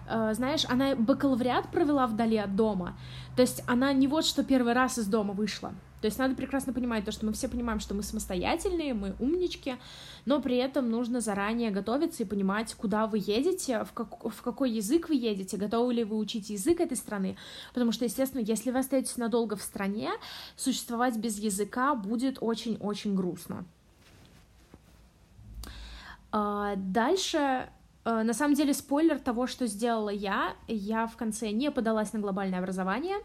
э, 0.08 0.32
знаешь, 0.34 0.64
она 0.68 0.96
бакалавриат 0.96 1.70
провела 1.70 2.06
вдали 2.06 2.36
от 2.38 2.56
дома, 2.56 2.96
то 3.36 3.42
есть 3.42 3.62
она 3.66 3.92
не 3.92 4.08
вот 4.08 4.24
что 4.24 4.42
первый 4.42 4.72
раз 4.72 4.98
из 4.98 5.06
дома 5.06 5.34
вышла, 5.34 5.72
то 6.00 6.06
есть 6.06 6.18
надо 6.18 6.34
прекрасно 6.34 6.72
понимать 6.72 7.04
то, 7.04 7.12
что 7.12 7.26
мы 7.26 7.32
все 7.32 7.48
понимаем, 7.48 7.80
что 7.80 7.94
мы 7.94 8.02
самостоятельные, 8.02 8.94
мы 8.94 9.14
умнички, 9.18 9.76
но 10.26 10.40
при 10.40 10.56
этом 10.56 10.90
нужно 10.90 11.20
заранее 11.20 11.70
готовиться 11.70 12.22
и 12.22 12.26
понимать, 12.26 12.74
куда 12.74 13.06
вы 13.06 13.18
едете, 13.18 13.84
в, 13.84 13.92
как, 13.92 14.24
в 14.24 14.42
какой 14.42 14.70
язык 14.70 15.08
вы 15.08 15.16
едете, 15.16 15.56
готовы 15.56 15.94
ли 15.94 16.04
вы 16.04 16.16
учить 16.16 16.50
язык 16.50 16.80
этой 16.80 16.96
страны, 16.96 17.36
потому 17.74 17.92
что, 17.92 18.04
естественно, 18.04 18.40
если 18.40 18.70
вы 18.70 18.78
остаетесь 18.78 19.16
надолго 19.16 19.56
в 19.56 19.62
стране, 19.62 20.10
существовать 20.56 21.16
без 21.16 21.38
языка 21.38 21.94
будет 21.94 22.38
очень-очень 22.40 23.14
грустно. 23.14 23.64
А, 26.30 26.74
дальше 26.76 27.70
а, 28.08 28.22
на 28.22 28.32
самом 28.32 28.54
деле, 28.54 28.72
спойлер 28.72 29.18
того, 29.18 29.46
что 29.46 29.66
сделала 29.66 30.08
я, 30.08 30.54
я 30.66 31.06
в 31.06 31.16
конце 31.16 31.50
не 31.50 31.70
подалась 31.70 32.14
на 32.14 32.20
глобальное 32.20 32.58
образование, 32.58 33.16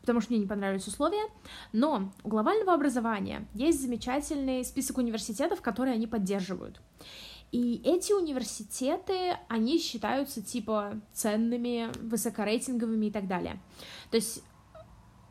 потому 0.00 0.20
что 0.20 0.32
мне 0.32 0.40
не 0.40 0.46
понравились 0.46 0.86
условия, 0.86 1.24
но 1.72 2.12
у 2.22 2.28
глобального 2.28 2.72
образования 2.72 3.48
есть 3.54 3.82
замечательный 3.82 4.64
список 4.64 4.98
университетов, 4.98 5.60
которые 5.60 5.94
они 5.94 6.06
поддерживают. 6.06 6.80
И 7.50 7.80
эти 7.84 8.12
университеты, 8.12 9.36
они 9.48 9.78
считаются 9.78 10.42
типа 10.42 11.00
ценными, 11.12 11.90
высокорейтинговыми 12.00 13.06
и 13.06 13.10
так 13.10 13.26
далее. 13.26 13.60
То 14.10 14.16
есть 14.16 14.42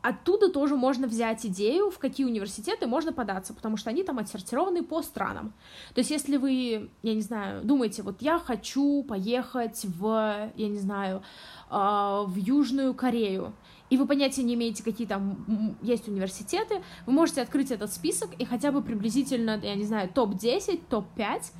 оттуда 0.04 0.50
тоже 0.50 0.76
можно 0.76 1.06
взять 1.06 1.46
идею, 1.46 1.90
в 1.90 1.98
какие 1.98 2.26
университеты 2.26 2.86
можно 2.86 3.12
податься, 3.12 3.54
потому 3.54 3.78
что 3.78 3.88
они 3.88 4.04
там 4.04 4.18
отсортированы 4.18 4.82
по 4.82 5.00
странам. 5.02 5.54
То 5.94 6.00
есть 6.00 6.10
если 6.10 6.36
вы, 6.36 6.90
я 7.02 7.14
не 7.14 7.22
знаю, 7.22 7.64
думаете, 7.64 8.02
вот 8.02 8.20
я 8.20 8.38
хочу 8.38 9.02
поехать 9.02 9.84
в, 9.84 10.52
я 10.54 10.68
не 10.68 10.78
знаю, 10.78 11.22
а, 11.70 12.24
в 12.24 12.36
Южную 12.36 12.92
Корею, 12.92 13.54
и 13.90 13.96
вы 13.96 14.06
понятия 14.06 14.42
не 14.42 14.54
имеете, 14.54 14.82
какие 14.82 15.06
там 15.06 15.76
есть 15.82 16.08
университеты, 16.08 16.82
вы 17.06 17.12
можете 17.12 17.42
открыть 17.42 17.70
этот 17.70 17.92
список 17.92 18.30
и 18.38 18.44
хотя 18.44 18.72
бы 18.72 18.82
приблизительно, 18.82 19.60
я 19.62 19.74
не 19.74 19.84
знаю, 19.84 20.08
топ-10, 20.08 20.80
топ-5, 20.88 21.52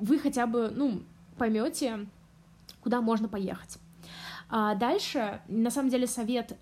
вы 0.00 0.18
хотя 0.18 0.46
бы, 0.46 0.70
ну, 0.74 1.02
поймете, 1.36 2.06
куда 2.82 3.00
можно 3.00 3.28
поехать. 3.28 3.78
А 4.50 4.74
дальше, 4.74 5.40
на 5.48 5.70
самом 5.70 5.90
деле, 5.90 6.06
совет 6.06 6.56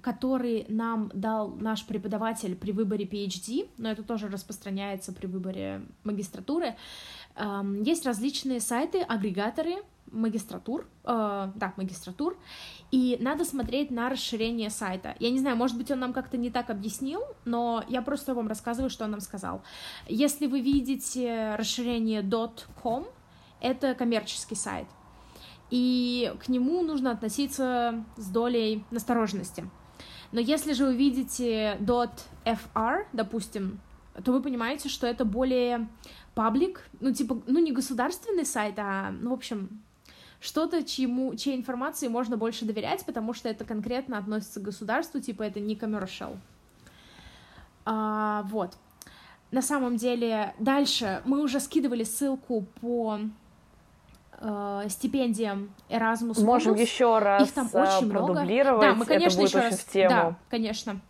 который 0.00 0.64
нам 0.68 1.10
дал 1.12 1.50
наш 1.56 1.84
преподаватель 1.84 2.54
при 2.54 2.70
выборе 2.70 3.04
PhD, 3.04 3.68
но 3.78 3.90
это 3.90 4.02
тоже 4.02 4.28
распространяется 4.28 5.12
при 5.12 5.26
выборе 5.26 5.82
магистратуры. 6.04 6.76
Эм, 7.34 7.82
есть 7.82 8.06
различные 8.06 8.60
сайты, 8.60 9.00
агрегаторы 9.00 9.82
магистратур, 10.12 10.86
э, 11.04 11.50
да, 11.54 11.72
магистратур, 11.76 12.36
и 12.90 13.16
надо 13.20 13.44
смотреть 13.44 13.90
на 13.90 14.08
расширение 14.08 14.70
сайта. 14.70 15.14
Я 15.18 15.30
не 15.30 15.38
знаю, 15.38 15.56
может 15.56 15.76
быть, 15.76 15.90
он 15.90 16.00
нам 16.00 16.12
как-то 16.12 16.36
не 16.36 16.50
так 16.50 16.70
объяснил, 16.70 17.22
но 17.44 17.84
я 17.88 18.02
просто 18.02 18.34
вам 18.34 18.48
рассказываю, 18.48 18.90
что 18.90 19.04
он 19.04 19.12
нам 19.12 19.20
сказал. 19.20 19.62
Если 20.08 20.46
вы 20.46 20.60
видите 20.60 21.54
расширение 21.56 22.22
.com, 22.82 23.06
это 23.60 23.94
коммерческий 23.94 24.54
сайт, 24.54 24.86
и 25.70 26.32
к 26.44 26.48
нему 26.48 26.82
нужно 26.82 27.10
относиться 27.10 28.04
с 28.16 28.28
долей 28.30 28.84
настороженности. 28.90 29.68
Но 30.32 30.40
если 30.40 30.72
же 30.72 30.84
вы 30.86 30.94
видите 30.94 31.78
.fr, 31.80 33.06
допустим, 33.12 33.80
то 34.24 34.32
вы 34.32 34.42
понимаете, 34.42 34.88
что 34.88 35.06
это 35.06 35.24
более 35.24 35.88
паблик, 36.34 36.88
ну, 37.00 37.12
типа, 37.12 37.42
ну, 37.46 37.58
не 37.58 37.72
государственный 37.72 38.44
сайт, 38.44 38.74
а, 38.78 39.10
ну, 39.10 39.30
в 39.30 39.34
общем, 39.34 39.82
что-то, 40.40 40.84
чьему, 40.84 41.34
чьей 41.34 41.56
информации 41.56 42.08
можно 42.08 42.36
больше 42.36 42.64
доверять, 42.64 43.04
потому 43.04 43.34
что 43.34 43.48
это 43.48 43.64
конкретно 43.64 44.18
относится 44.18 44.60
к 44.60 44.62
государству, 44.62 45.20
типа, 45.20 45.42
это 45.42 45.60
не 45.60 45.74
commercial. 45.74 46.36
А, 47.84 48.42
вот. 48.44 48.76
На 49.50 49.62
самом 49.62 49.96
деле, 49.96 50.54
дальше 50.58 51.22
мы 51.24 51.42
уже 51.42 51.58
скидывали 51.58 52.04
ссылку 52.04 52.66
по 52.80 53.18
э, 54.40 54.86
стипендиям 54.88 55.72
Erasmus+. 55.88 56.44
Можем 56.44 56.74
еще 56.74 57.18
раз 57.18 57.48
Их 57.48 57.54
там 57.54 57.66
очень 57.72 58.10
продублировать. 58.10 58.82
Много. 58.82 58.92
Да, 58.92 58.94
мы, 58.94 59.06
конечно, 59.06 59.40
это 59.40 59.40
будет 59.40 59.48
еще 59.48 59.58
очень 59.58 59.70
раз... 59.70 59.80
в 59.80 59.90
тему. 59.90 60.10
Да, 60.10 60.36
конечно. 60.50 61.00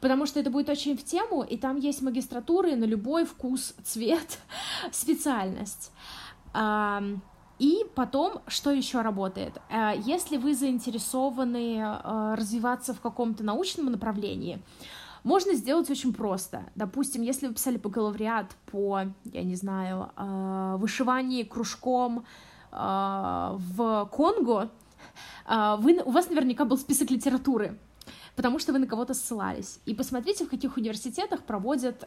Потому 0.00 0.26
что 0.26 0.38
это 0.38 0.50
будет 0.50 0.68
очень 0.68 0.96
в 0.96 1.04
тему, 1.04 1.42
и 1.42 1.56
там 1.56 1.76
есть 1.76 2.02
магистратуры 2.02 2.76
на 2.76 2.84
любой 2.84 3.24
вкус, 3.24 3.74
цвет, 3.82 4.38
специальность. 4.92 5.90
И 7.58 7.84
потом, 7.94 8.40
что 8.46 8.70
еще 8.70 9.00
работает? 9.00 9.60
Э, 9.68 9.92
если 10.04 10.36
вы 10.36 10.54
заинтересованы 10.54 11.78
э, 11.78 12.34
развиваться 12.36 12.94
в 12.94 13.00
каком-то 13.00 13.42
научном 13.42 13.86
направлении, 13.86 14.62
можно 15.24 15.54
сделать 15.54 15.90
очень 15.90 16.14
просто. 16.14 16.62
Допустим, 16.76 17.22
если 17.22 17.48
вы 17.48 17.54
писали 17.54 17.76
бакалавриат 17.76 18.46
по, 18.66 19.00
я 19.24 19.42
не 19.42 19.56
знаю, 19.56 20.10
э, 20.16 20.76
вышиванию 20.78 21.46
кружком 21.46 22.24
в 22.70 24.08
Конго, 24.12 24.70
вы, 25.48 26.02
у 26.04 26.10
вас 26.10 26.28
наверняка 26.28 26.66
был 26.66 26.76
список 26.76 27.10
литературы, 27.10 27.78
потому 28.36 28.58
что 28.58 28.74
вы 28.74 28.78
на 28.78 28.86
кого-то 28.86 29.14
ссылались. 29.14 29.80
И 29.86 29.94
посмотрите, 29.94 30.44
в 30.44 30.50
каких 30.50 30.76
университетах 30.76 31.44
проводят 31.44 32.06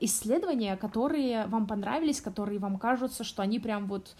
исследования, 0.00 0.76
которые 0.76 1.46
вам 1.46 1.68
понравились, 1.68 2.20
которые 2.20 2.58
вам 2.58 2.78
кажутся, 2.78 3.22
что 3.22 3.42
они 3.42 3.60
прям 3.60 3.86
вот 3.86 4.16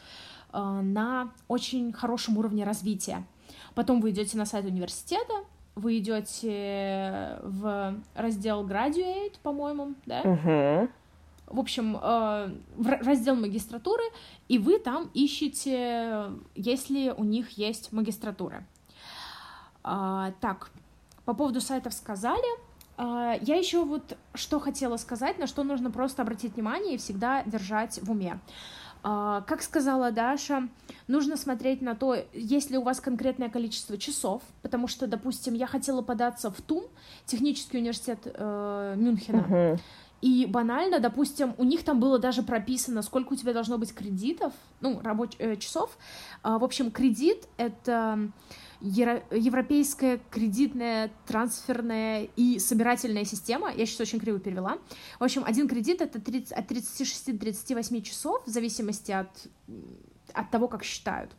на 0.52 1.32
очень 1.48 1.92
хорошем 1.92 2.38
уровне 2.38 2.64
развития. 2.64 3.24
Потом 3.74 4.00
вы 4.00 4.10
идете 4.10 4.36
на 4.36 4.44
сайт 4.44 4.66
университета, 4.66 5.32
вы 5.74 5.98
идете 5.98 7.38
в 7.42 7.94
раздел 8.14 8.66
Graduate, 8.66 9.34
по-моему, 9.42 9.94
да? 10.04 10.22
Uh-huh. 10.22 10.90
В 11.46 11.60
общем, 11.60 11.96
э, 11.96 12.54
в 12.76 12.88
раздел 13.04 13.36
магистратуры, 13.36 14.02
и 14.48 14.58
вы 14.58 14.78
там 14.78 15.10
ищете, 15.12 16.30
если 16.54 17.10
у 17.10 17.24
них 17.24 17.50
есть 17.50 17.92
магистратура. 17.92 18.64
А, 19.84 20.32
так, 20.40 20.70
по 21.24 21.34
поводу 21.34 21.60
сайтов 21.60 21.92
сказали. 21.92 22.46
А, 22.96 23.36
я 23.40 23.56
еще 23.56 23.84
вот 23.84 24.16
что 24.34 24.60
хотела 24.60 24.96
сказать, 24.96 25.38
на 25.38 25.46
что 25.46 25.62
нужно 25.62 25.90
просто 25.90 26.22
обратить 26.22 26.54
внимание 26.54 26.94
и 26.94 26.98
всегда 26.98 27.42
держать 27.44 27.98
в 28.02 28.10
уме. 28.10 28.38
А, 29.02 29.40
как 29.42 29.62
сказала 29.62 30.12
Даша, 30.12 30.68
нужно 31.08 31.36
смотреть 31.36 31.82
на 31.82 31.94
то, 31.94 32.16
есть 32.32 32.70
ли 32.70 32.78
у 32.78 32.82
вас 32.82 33.00
конкретное 33.00 33.48
количество 33.48 33.98
часов, 33.98 34.42
потому 34.62 34.86
что, 34.86 35.06
допустим, 35.06 35.54
я 35.54 35.66
хотела 35.66 36.02
податься 36.02 36.50
в 36.50 36.60
ТУМ, 36.60 36.84
технический 37.26 37.78
университет 37.78 38.20
э, 38.24 38.94
Мюнхена, 38.96 39.46
uh-huh. 39.48 39.80
И 40.22 40.46
банально, 40.46 41.00
допустим, 41.00 41.52
у 41.58 41.64
них 41.64 41.82
там 41.82 41.98
было 41.98 42.16
даже 42.16 42.44
прописано, 42.44 43.02
сколько 43.02 43.32
у 43.32 43.36
тебя 43.36 43.52
должно 43.52 43.76
быть 43.76 43.92
кредитов, 43.92 44.52
ну, 44.80 45.00
рабочих 45.02 45.40
э, 45.40 45.56
часов. 45.56 45.98
Э, 46.44 46.58
в 46.58 46.64
общем, 46.64 46.92
кредит— 46.92 47.48
это 47.56 48.30
европейская 48.82 50.20
кредитная, 50.30 51.10
трансферная 51.26 52.28
и 52.36 52.58
собирательная 52.58 53.24
система. 53.24 53.72
Я 53.72 53.86
сейчас 53.86 54.00
очень 54.00 54.18
криво 54.18 54.38
перевела. 54.40 54.78
В 55.20 55.24
общем, 55.24 55.44
один 55.44 55.68
кредит— 55.68 56.00
это 56.00 56.20
30, 56.20 56.52
от 56.52 56.66
36 56.66 57.32
до 57.32 57.38
38 57.38 58.02
часов, 58.02 58.44
в 58.44 58.50
зависимости 58.50 59.12
от, 59.12 59.28
от 60.32 60.50
того, 60.50 60.68
как 60.68 60.82
считают. 60.82 61.30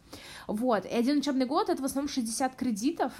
Вот. 0.48 0.86
И 0.86 0.90
один 0.90 1.18
учебный 1.18 1.46
год— 1.46 1.70
это 1.70 1.82
в 1.82 1.86
основном 1.86 2.10
60 2.10 2.56
кредитов. 2.56 3.12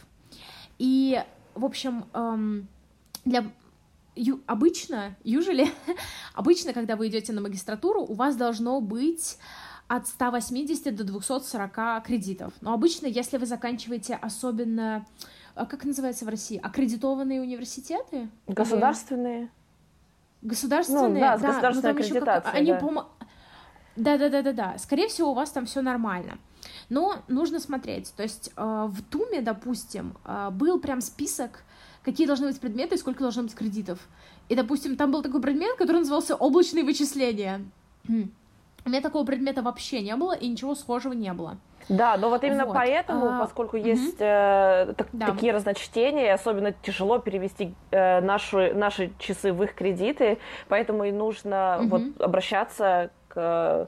И, 0.80 1.22
в 1.54 1.66
общем, 1.66 2.06
эм, 2.14 2.68
для 3.26 3.52
ю, 4.16 4.42
обычно, 4.46 5.16
usually, 5.24 5.70
обычно, 6.34 6.74
когда 6.74 6.96
вы 6.96 7.08
идете 7.08 7.34
на 7.34 7.42
магистратуру, 7.42 8.04
у 8.04 8.14
вас 8.14 8.36
должно 8.36 8.80
быть 8.80 9.38
от 9.96 10.08
180 10.08 10.96
до 10.96 11.04
240 11.04 12.04
кредитов. 12.04 12.54
Но 12.62 12.74
обычно, 12.74 13.06
если 13.06 13.38
вы 13.38 13.46
заканчиваете 13.46 14.16
особенно, 14.16 15.06
э, 15.56 15.66
как 15.68 15.86
называется 15.86 16.26
в 16.26 16.30
России, 16.30 16.60
аккредитованные 16.62 17.40
университеты? 17.40 18.28
Государственные. 18.48 19.50
Государственные, 20.42 21.10
ну, 21.10 21.20
да, 21.20 21.38
да, 21.38 21.48
государственной 21.48 21.92
аккредитацией, 21.92 22.44
как, 22.44 22.56
они, 22.56 22.72
да. 22.72 22.80
Пом... 22.80 23.08
да, 23.96 24.18
да, 24.18 24.30
да, 24.30 24.42
да, 24.42 24.52
да. 24.52 24.78
Скорее 24.80 25.08
всего, 25.10 25.30
у 25.32 25.34
вас 25.36 25.52
там 25.52 25.68
все 25.68 25.82
нормально. 25.82 26.40
Но 26.90 27.18
нужно 27.28 27.60
смотреть. 27.60 28.14
То 28.18 28.24
есть 28.24 28.52
э, 28.56 28.88
в 28.90 29.00
Туме, 29.04 29.42
допустим, 29.42 30.18
э, 30.26 30.50
был 30.50 30.80
прям 30.80 31.02
список, 31.02 31.64
какие 32.02 32.26
должны 32.26 32.48
быть 32.48 32.60
предметы 32.60 32.96
и 32.96 32.98
сколько 32.98 33.20
должно 33.20 33.44
быть 33.44 33.54
кредитов. 33.54 34.00
И, 34.50 34.56
допустим, 34.56 34.98
там 34.98 35.12
был 35.12 35.22
такой 35.22 35.40
предмет, 35.40 35.78
который 35.78 36.00
назывался 36.00 36.36
облачные 36.36 36.84
вычисления. 36.84 37.64
У 38.86 38.90
меня 38.90 39.02
такого 39.02 39.26
предмета 39.26 39.62
вообще 39.62 40.02
не 40.02 40.16
было, 40.16 40.34
и 40.34 40.48
ничего 40.48 40.76
схожего 40.76 41.14
не 41.14 41.32
было. 41.34 41.58
Да, 41.90 42.18
но 42.18 42.30
вот 42.30 42.44
именно 42.44 42.66
вот. 42.66 42.74
поэтому, 42.74 43.28
а, 43.28 43.40
поскольку 43.40 43.78
угу. 43.78 43.86
есть 43.86 44.18
э, 44.20 44.94
так, 44.98 45.08
да. 45.12 45.28
такие 45.28 45.52
разночтения, 45.52 46.34
особенно 46.34 46.72
тяжело 46.72 47.20
перевести 47.20 47.76
э, 47.92 48.22
наши, 48.22 48.74
наши 48.74 49.12
часы 49.20 49.52
в 49.52 49.62
их 49.64 49.74
кредиты, 49.76 50.38
поэтому 50.70 51.04
и 51.04 51.12
нужно 51.12 51.80
угу. 51.82 51.88
вот 51.90 52.22
обращаться 52.22 53.10
к 53.28 53.34
э, 53.36 53.86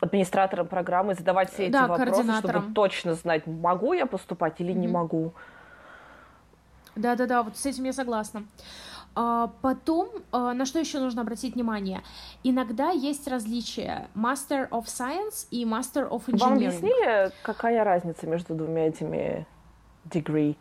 администраторам 0.00 0.66
программы, 0.66 1.14
задавать 1.14 1.52
все 1.52 1.64
эти 1.64 1.72
да, 1.72 1.86
вопросы, 1.86 2.32
чтобы 2.38 2.74
точно 2.74 3.14
знать, 3.14 3.46
могу 3.46 3.92
я 3.92 4.06
поступать 4.06 4.60
или 4.60 4.72
угу. 4.72 4.80
не 4.80 4.88
могу. 4.88 5.32
Да-да-да, 6.94 7.42
вот 7.42 7.56
с 7.56 7.66
этим 7.66 7.84
я 7.84 7.92
согласна. 7.92 8.44
Потом, 9.14 10.08
а, 10.30 10.54
на 10.54 10.64
что 10.64 10.78
еще 10.78 10.98
нужно 10.98 11.22
обратить 11.22 11.54
внимание? 11.54 12.02
Иногда 12.42 12.90
есть 12.90 13.28
различия 13.28 14.08
Master 14.14 14.68
of 14.70 14.84
Science 14.86 15.46
и 15.50 15.64
Master 15.64 16.08
of 16.08 16.26
Engineering. 16.26 16.38
Вам 16.38 16.52
объяснили, 16.54 17.32
какая 17.42 17.84
разница 17.84 18.26
между 18.26 18.54
двумя 18.54 18.88
этими 18.88 19.46
degree? 20.08 20.56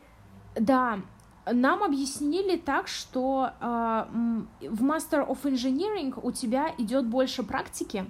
Да, 0.55 0.99
нам 1.51 1.83
объяснили 1.83 2.57
так, 2.57 2.87
что 2.87 3.51
э, 3.59 4.03
в 4.61 4.83
Master 4.83 5.27
of 5.27 5.41
Engineering 5.43 6.19
у 6.21 6.31
тебя 6.31 6.73
идет 6.77 7.07
больше 7.07 7.43
практики, 7.43 8.05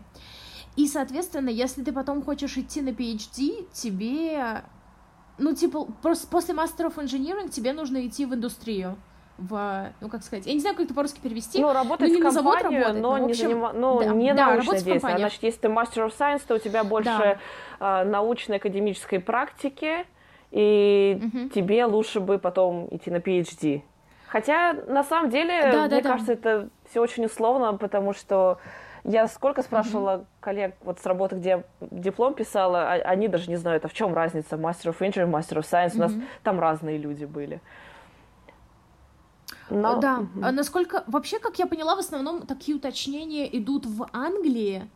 и, 0.75 0.87
соответственно, 0.87 1.49
если 1.49 1.83
ты 1.83 1.91
потом 1.91 2.23
хочешь 2.23 2.57
идти 2.57 2.81
на 2.81 2.89
PhD, 2.89 3.67
тебе, 3.73 4.63
ну, 5.37 5.53
типа, 5.53 5.85
просто 6.01 6.27
после 6.27 6.55
Master 6.55 6.87
of 6.87 6.95
Engineering 6.95 7.49
тебе 7.49 7.73
нужно 7.73 8.07
идти 8.07 8.25
в 8.25 8.33
индустрию 8.33 8.97
в, 9.37 9.91
ну 10.01 10.09
как 10.09 10.23
сказать, 10.23 10.45
я 10.45 10.53
не 10.53 10.59
знаю, 10.59 10.75
как 10.75 10.85
это 10.85 10.93
по-русски 10.93 11.19
перевести. 11.19 11.59
Ну, 11.61 11.73
работать 11.73 12.09
ну, 12.09 12.15
не 12.15 12.21
в 12.21 12.23
компанию, 12.23 12.33
завод 12.33 12.63
работать, 12.63 13.01
но, 13.01 13.17
но 13.17 13.25
общем, 13.25 13.27
не, 13.27 13.33
занима... 13.33 13.73
ну, 13.73 13.99
да, 13.99 14.05
не 14.07 14.33
да, 14.33 14.51
научная 14.51 14.81
деятельность. 14.81 15.17
Значит, 15.17 15.43
если 15.43 15.59
ты 15.59 15.67
Master 15.67 16.07
of 16.07 16.13
Science, 16.17 16.41
то 16.47 16.55
у 16.55 16.59
тебя 16.59 16.83
больше 16.83 17.39
да. 17.79 18.03
научной 18.05 18.57
академической 18.57 19.19
практики, 19.19 20.05
и 20.51 21.19
угу. 21.21 21.49
тебе 21.49 21.85
лучше 21.85 22.19
бы 22.19 22.37
потом 22.37 22.87
идти 22.91 23.09
на 23.09 23.17
PhD. 23.17 23.81
Хотя, 24.27 24.73
на 24.87 25.03
самом 25.03 25.29
деле, 25.29 25.71
да, 25.71 25.87
мне 25.87 26.01
да, 26.01 26.09
кажется, 26.09 26.35
да. 26.35 26.39
это 26.39 26.69
все 26.89 27.01
очень 27.01 27.25
условно, 27.25 27.73
потому 27.73 28.13
что 28.13 28.59
я 29.03 29.27
сколько 29.27 29.61
спрашивала 29.61 30.17
mm 30.17 30.25
коллег 30.41 30.75
вот 30.81 30.99
с 30.99 31.05
работы, 31.05 31.35
где 31.35 31.49
я 31.49 31.63
диплом 31.91 32.33
писала, 32.33 32.93
а, 32.93 32.93
они 32.93 33.27
даже 33.27 33.47
не 33.47 33.57
знают, 33.57 33.85
а 33.85 33.87
в 33.87 33.93
чем 33.93 34.13
разница 34.15 34.55
Master 34.55 34.91
of 34.91 34.97
Engineering, 34.99 35.29
Master 35.29 35.59
of 35.59 35.69
Science. 35.69 35.91
mm 35.91 35.95
У 35.97 35.99
нас 35.99 36.13
там 36.43 36.59
разные 36.59 36.97
люди 36.97 37.25
были. 37.25 37.61
Но... 39.71 39.99
Да. 39.99 40.19
Угу. 40.19 40.51
Насколько... 40.51 41.03
Вообще, 41.07 41.39
как 41.39 41.57
я 41.59 41.65
поняла, 41.65 41.95
в 41.95 41.99
основном 41.99 42.45
такие 42.45 42.75
уточнения 42.77 43.47
идут 43.57 43.85
в 43.85 44.07
Англии. 44.11 44.89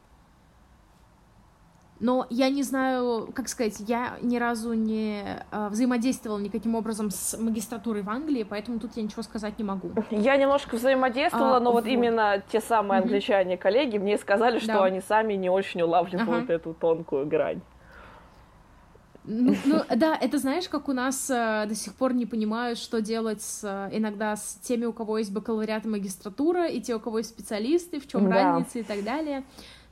Но 2.02 2.28
я 2.30 2.50
не 2.50 2.62
знаю, 2.62 3.30
как 3.34 3.48
сказать, 3.48 3.80
я 3.80 4.18
ни 4.22 4.38
разу 4.38 4.74
не 4.74 5.24
э, 5.50 5.70
взаимодействовала 5.70 6.40
никаким 6.40 6.76
образом 6.76 7.10
с 7.10 7.38
магистратурой 7.38 8.02
в 8.02 8.10
Англии, 8.10 8.44
поэтому 8.44 8.80
тут 8.80 8.98
я 8.98 9.04
ничего 9.04 9.24
сказать 9.24 9.58
не 9.58 9.64
могу. 9.64 9.92
Я 10.12 10.36
немножко 10.36 10.76
взаимодействовала, 10.76 11.58
а, 11.58 11.60
но 11.62 11.72
вот, 11.72 11.86
вот 11.86 11.90
именно 11.90 12.44
те 12.52 12.60
самые 12.60 13.02
англичане, 13.02 13.56
коллеги, 13.56 13.98
мне 13.98 14.18
сказали, 14.18 14.60
что 14.60 14.74
да. 14.74 14.84
они 14.84 15.00
сами 15.00 15.36
не 15.36 15.50
очень 15.50 15.82
улавливают 15.84 16.44
ага. 16.44 16.54
эту 16.54 16.74
тонкую 16.74 17.28
грань. 17.28 17.62
Ну, 19.28 19.56
ну 19.66 19.84
да, 19.96 20.16
это 20.16 20.38
знаешь, 20.38 20.70
как 20.70 20.88
у 20.88 20.94
нас 20.94 21.30
э, 21.30 21.66
до 21.68 21.76
сих 21.76 21.96
пор 21.96 22.14
не 22.14 22.26
понимают, 22.26 22.78
что 22.78 23.02
делать 23.02 23.42
с, 23.42 23.64
э, 23.64 23.98
иногда 23.98 24.36
с 24.36 24.56
теми, 24.62 24.86
у 24.86 24.94
кого 24.94 25.18
есть 25.18 25.32
бакалавриат 25.32 25.86
и 25.86 25.90
магистратура, 25.90 26.68
и 26.68 26.80
те, 26.82 26.96
у 26.96 27.00
кого 27.00 27.18
есть 27.20 27.32
специалисты, 27.32 28.00
в 28.00 28.08
чем 28.08 28.30
да. 28.30 28.36
разница 28.36 28.80
и 28.80 28.84
так 28.84 29.04
далее. 29.04 29.44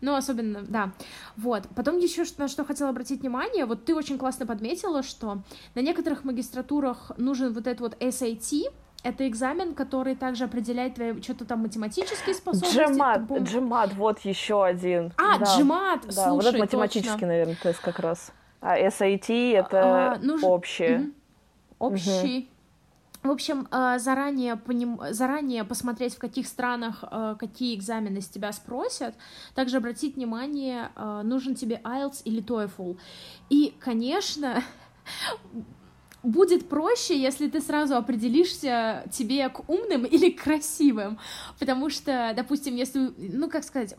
Ну, 0.02 0.16
особенно, 0.16 0.64
да. 0.64 0.92
Вот. 1.38 1.64
Потом 1.76 1.98
еще 1.98 2.24
на 2.38 2.48
что 2.48 2.66
хотела 2.66 2.90
обратить 2.90 3.22
внимание, 3.22 3.66
вот 3.66 3.86
ты 3.86 3.96
очень 3.96 4.18
классно 4.18 4.46
подметила, 4.46 5.02
что 5.02 5.40
на 5.76 5.80
некоторых 5.80 6.26
магистратурах 6.26 7.12
нужен 7.18 7.54
вот 7.54 7.68
этот 7.68 7.80
вот 7.80 7.96
SAT, 8.02 8.66
это 9.04 9.28
экзамен, 9.28 9.74
который 9.76 10.16
также 10.16 10.46
определяет 10.46 10.96
твои 10.96 11.22
что-то 11.22 11.46
там 11.46 11.60
математические 11.60 12.36
способности. 12.36 12.78
Джемат, 12.78 13.32
джемат, 13.44 13.94
вот 13.96 14.20
еще 14.22 14.64
один. 14.64 15.14
А, 15.18 15.40
да. 15.40 15.46
джемат, 15.46 16.02
да, 16.06 16.12
слушай, 16.12 16.34
вот 16.34 16.46
это 16.46 16.58
математический, 16.58 17.12
точно. 17.12 17.28
наверное, 17.28 17.58
тест 17.62 17.80
как 17.80 18.00
раз. 18.00 18.32
А 18.64 18.80
SAT 18.80 19.54
это 19.54 20.14
а, 20.14 20.20
нужен... 20.20 20.50
общее. 20.50 21.00
Угу. 21.00 21.12
Общий. 21.80 22.38
Угу. 22.40 22.48
В 23.24 23.32
общем, 23.32 23.68
а, 23.72 24.00
заранее, 24.00 24.56
поним... 24.56 25.00
заранее 25.12 25.66
посмотреть, 25.66 26.16
в 26.16 26.20
каких 26.20 26.48
странах 26.48 27.04
а, 27.04 27.36
какие 27.36 27.76
экзамены 27.76 28.22
с 28.22 28.30
тебя 28.30 28.54
спросят. 28.54 29.16
Также 29.54 29.78
обратить 29.78 30.16
внимание, 30.16 30.92
а, 30.96 31.24
нужен 31.24 31.56
тебе 31.56 31.82
IELTS 31.84 32.22
или 32.24 32.42
TOEFL. 32.42 32.98
И, 33.50 33.76
конечно, 33.80 34.64
будет 36.24 36.70
проще, 36.70 37.22
если 37.22 37.50
ты 37.50 37.60
сразу 37.60 37.98
определишься 37.98 39.06
тебе 39.12 39.50
к 39.50 39.70
умным 39.70 40.06
или 40.06 40.30
к 40.30 40.42
красивым. 40.42 41.20
Потому 41.60 41.90
что, 41.90 42.32
допустим, 42.34 42.78
если, 42.78 43.14
ну, 43.18 43.50
как 43.50 43.66
сказать, 43.66 43.96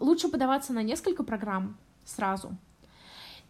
лучше 0.00 0.28
подаваться 0.28 0.72
на 0.72 0.82
несколько 0.82 1.22
программ 1.22 1.76
сразу, 2.04 2.56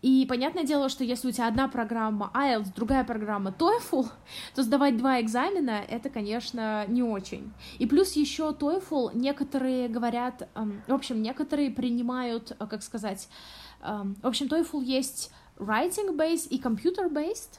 и 0.01 0.27
понятное 0.29 0.63
дело, 0.63 0.89
что 0.89 1.03
если 1.03 1.29
у 1.29 1.33
тебя 1.33 1.49
одна 1.49 1.67
программа 1.67 2.31
IELTS, 2.33 2.73
другая 2.75 3.03
программа 3.03 3.51
TOEFL, 3.51 4.07
то 4.55 4.63
сдавать 4.63 4.97
два 4.97 5.21
экзамена— 5.21 5.83
это, 5.89 6.09
конечно, 6.09 6.85
не 6.87 7.03
очень. 7.03 7.53
И 7.79 7.87
плюс 7.87 8.13
еще 8.13 8.51
TOEFL 8.51 9.11
некоторые 9.15 9.89
говорят, 9.89 10.49
эм, 10.55 10.83
в 10.87 10.95
общем, 10.95 11.21
некоторые 11.21 11.71
принимают, 11.71 12.53
э, 12.53 12.67
как 12.67 12.83
сказать, 12.83 13.29
эм, 13.83 14.17
в 14.23 14.27
общем, 14.27 14.47
TOEFL 14.47 14.85
есть 14.85 15.33
writing-based 15.57 16.49
и 16.49 16.61
computer-based. 16.61 17.59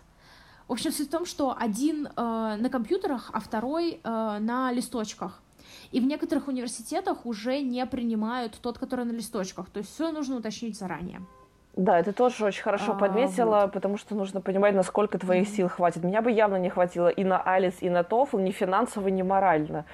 В 0.70 0.74
общем, 0.74 0.94
суть 0.94 1.08
в 1.08 1.12
том, 1.12 1.26
что 1.26 1.58
один 1.58 2.08
э, 2.08 2.12
на 2.16 2.70
компьютерах, 2.70 3.32
а 3.34 3.42
второй 3.42 4.00
э, 4.02 4.38
на 4.40 4.72
листочках. 4.72 5.42
И 5.92 6.00
в 6.00 6.06
некоторых 6.06 6.48
университетах 6.48 7.26
уже 7.26 7.60
не 7.62 7.86
принимают 7.86 8.58
тот, 8.62 8.78
который 8.78 9.04
на 9.04 9.12
листочках. 9.12 9.70
То 9.72 9.80
есть 9.80 9.94
все 9.94 10.12
нужно 10.12 10.38
уточнить 10.38 10.78
заранее. 10.78 11.22
Да, 11.80 11.98
это 11.98 12.12
тоже 12.12 12.44
очень 12.44 12.62
хорошо 12.62 12.92
а, 12.92 12.96
подметила, 12.96 13.62
вот. 13.62 13.72
потому 13.72 13.98
что 13.98 14.14
нужно 14.14 14.42
понимать, 14.42 14.76
насколько 14.76 15.18
твоих 15.18 15.48
сил 15.48 15.70
хватит. 15.70 16.04
Меня 16.04 16.22
бы 16.22 16.30
явно 16.30 16.58
не 16.58 16.70
хватило 16.70 17.08
и 17.08 17.24
на 17.24 17.42
Алис, 17.42 17.76
и 17.80 17.90
на 17.90 18.02
TOEFL, 18.02 18.42
ни 18.42 18.52
финансово, 18.52 19.08
ни 19.08 19.22
морально. 19.22 19.86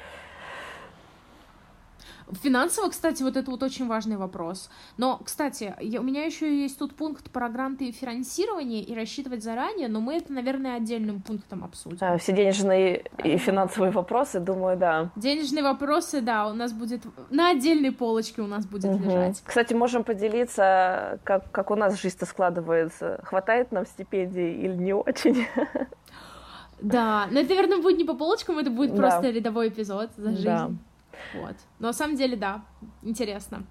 Финансово, 2.41 2.89
кстати, 2.89 3.23
вот 3.23 3.37
это 3.37 3.51
вот 3.51 3.61
очень 3.61 3.87
важный 3.87 4.17
вопрос. 4.17 4.69
Но, 4.97 5.19
кстати, 5.23 5.75
я, 5.79 5.99
у 5.99 6.03
меня 6.03 6.25
еще 6.25 6.63
есть 6.63 6.79
тут 6.79 6.95
пункт 6.95 7.29
про 7.29 7.49
гранты 7.49 7.85
и 7.85 7.91
финансирование 7.91 8.81
и 8.81 8.95
рассчитывать 8.95 9.43
заранее, 9.43 9.87
но 9.87 10.01
мы 10.01 10.15
это, 10.17 10.33
наверное, 10.33 10.77
отдельным 10.77 11.21
пунктом 11.21 11.63
обсудим. 11.63 11.97
А, 12.01 12.17
все 12.17 12.33
денежные 12.33 13.05
и 13.23 13.37
финансовые 13.37 13.91
вопросы, 13.91 14.39
думаю, 14.39 14.77
да. 14.77 15.11
Денежные 15.15 15.63
вопросы, 15.63 16.21
да, 16.21 16.47
у 16.47 16.53
нас 16.53 16.73
будет 16.73 17.03
на 17.29 17.51
отдельной 17.51 17.91
полочке 17.91 18.41
у 18.41 18.47
нас 18.47 18.65
будет 18.65 18.85
угу. 18.85 19.03
лежать. 19.03 19.41
Кстати, 19.45 19.73
можем 19.73 20.03
поделиться, 20.03 21.19
как, 21.23 21.51
как 21.51 21.71
у 21.71 21.75
нас 21.75 21.99
жизнь-то 21.99 22.25
складывается. 22.25 23.19
Хватает 23.23 23.71
нам 23.71 23.85
стипендий 23.85 24.53
или 24.53 24.75
не 24.75 24.93
очень? 24.93 25.47
Да, 26.81 27.27
но 27.31 27.39
это, 27.39 27.49
наверное, 27.49 27.81
будет 27.81 27.97
не 27.97 28.03
по 28.03 28.15
полочкам, 28.15 28.59
это 28.59 28.69
будет 28.69 28.93
да. 28.95 28.97
просто 28.97 29.29
рядовой 29.29 29.69
эпизод 29.69 30.09
за 30.17 30.31
жизнь. 30.31 30.43
Да. 30.43 30.71
Вот. 31.33 31.55
Но 31.79 31.87
на 31.87 31.93
самом 31.93 32.15
деле, 32.15 32.35
да, 32.35 32.61
интересно. 33.01 33.63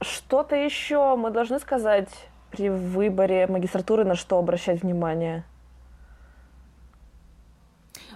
Что-то 0.00 0.56
еще 0.56 1.16
мы 1.16 1.30
должны 1.30 1.58
сказать 1.58 2.08
при 2.50 2.68
выборе 2.68 3.46
магистратуры, 3.46 4.04
на 4.04 4.14
что 4.14 4.38
обращать 4.38 4.82
внимание? 4.82 5.44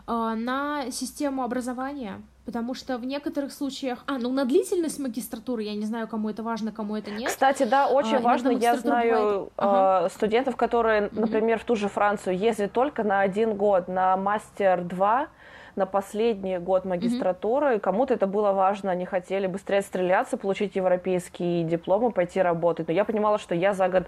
А, 0.06 0.34
на 0.34 0.90
систему 0.90 1.44
образования, 1.44 2.20
потому 2.44 2.74
что 2.74 2.98
в 2.98 3.06
некоторых 3.06 3.52
случаях... 3.52 4.04
А, 4.06 4.18
ну 4.18 4.32
на 4.32 4.44
длительность 4.44 4.98
магистратуры, 4.98 5.62
я 5.62 5.74
не 5.74 5.86
знаю, 5.86 6.08
кому 6.08 6.28
это 6.28 6.42
важно, 6.42 6.72
кому 6.72 6.96
это 6.96 7.10
нет. 7.10 7.30
Кстати, 7.30 7.62
да, 7.62 7.88
очень 7.88 8.16
а, 8.16 8.20
важно, 8.20 8.50
я 8.50 8.76
знаю 8.76 9.14
бывает... 9.14 9.52
ага. 9.56 10.08
студентов, 10.10 10.56
которые, 10.56 11.08
например, 11.12 11.58
в 11.58 11.64
ту 11.64 11.74
же 11.74 11.88
Францию 11.88 12.36
ездят 12.36 12.72
только 12.72 13.02
на 13.02 13.20
один 13.20 13.56
год, 13.56 13.88
на 13.88 14.16
мастер 14.18 14.82
2, 14.82 15.28
на 15.76 15.86
последний 15.86 16.58
год 16.58 16.84
магистратуры. 16.84 17.74
Mm-hmm. 17.74 17.80
Кому-то 17.80 18.14
это 18.14 18.26
было 18.26 18.52
важно, 18.52 18.90
они 18.90 19.04
хотели 19.04 19.46
быстрее 19.46 19.82
стреляться, 19.82 20.36
получить 20.36 20.76
европейские 20.76 21.64
дипломы, 21.64 22.10
пойти 22.10 22.40
работать. 22.40 22.88
Но 22.88 22.94
я 22.94 23.04
понимала, 23.04 23.38
что 23.38 23.54
я 23.54 23.74
за 23.74 23.88
год 23.88 24.04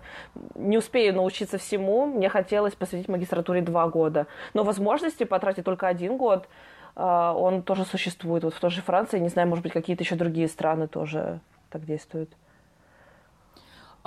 не 0.55 0.79
успею 0.79 1.14
научиться 1.14 1.59
всему. 1.59 2.07
Мне 2.07 2.29
хотелось 2.29 2.74
посвятить 2.74 3.09
магистратуре 3.09 3.62
два 3.62 3.88
года. 3.88 4.26
Но 4.55 4.64
возможности 4.64 5.24
потратить 5.24 5.64
только 5.64 5.88
один 5.88 6.16
год, 6.16 6.48
а, 6.94 7.35
он 7.35 7.62
тоже 7.62 7.85
существует. 7.85 8.44
Вот 8.44 8.55
в 8.55 8.61
той 8.61 8.70
же 8.70 8.83
Франции, 8.83 9.18
не 9.18 9.29
знаю, 9.29 9.48
может 9.48 9.62
быть, 9.62 9.72
какие-то 9.72 10.02
еще 10.02 10.16
другие 10.16 10.48
страны 10.48 10.88
тоже 10.88 11.40
так 11.70 11.85
действуют. 11.85 12.31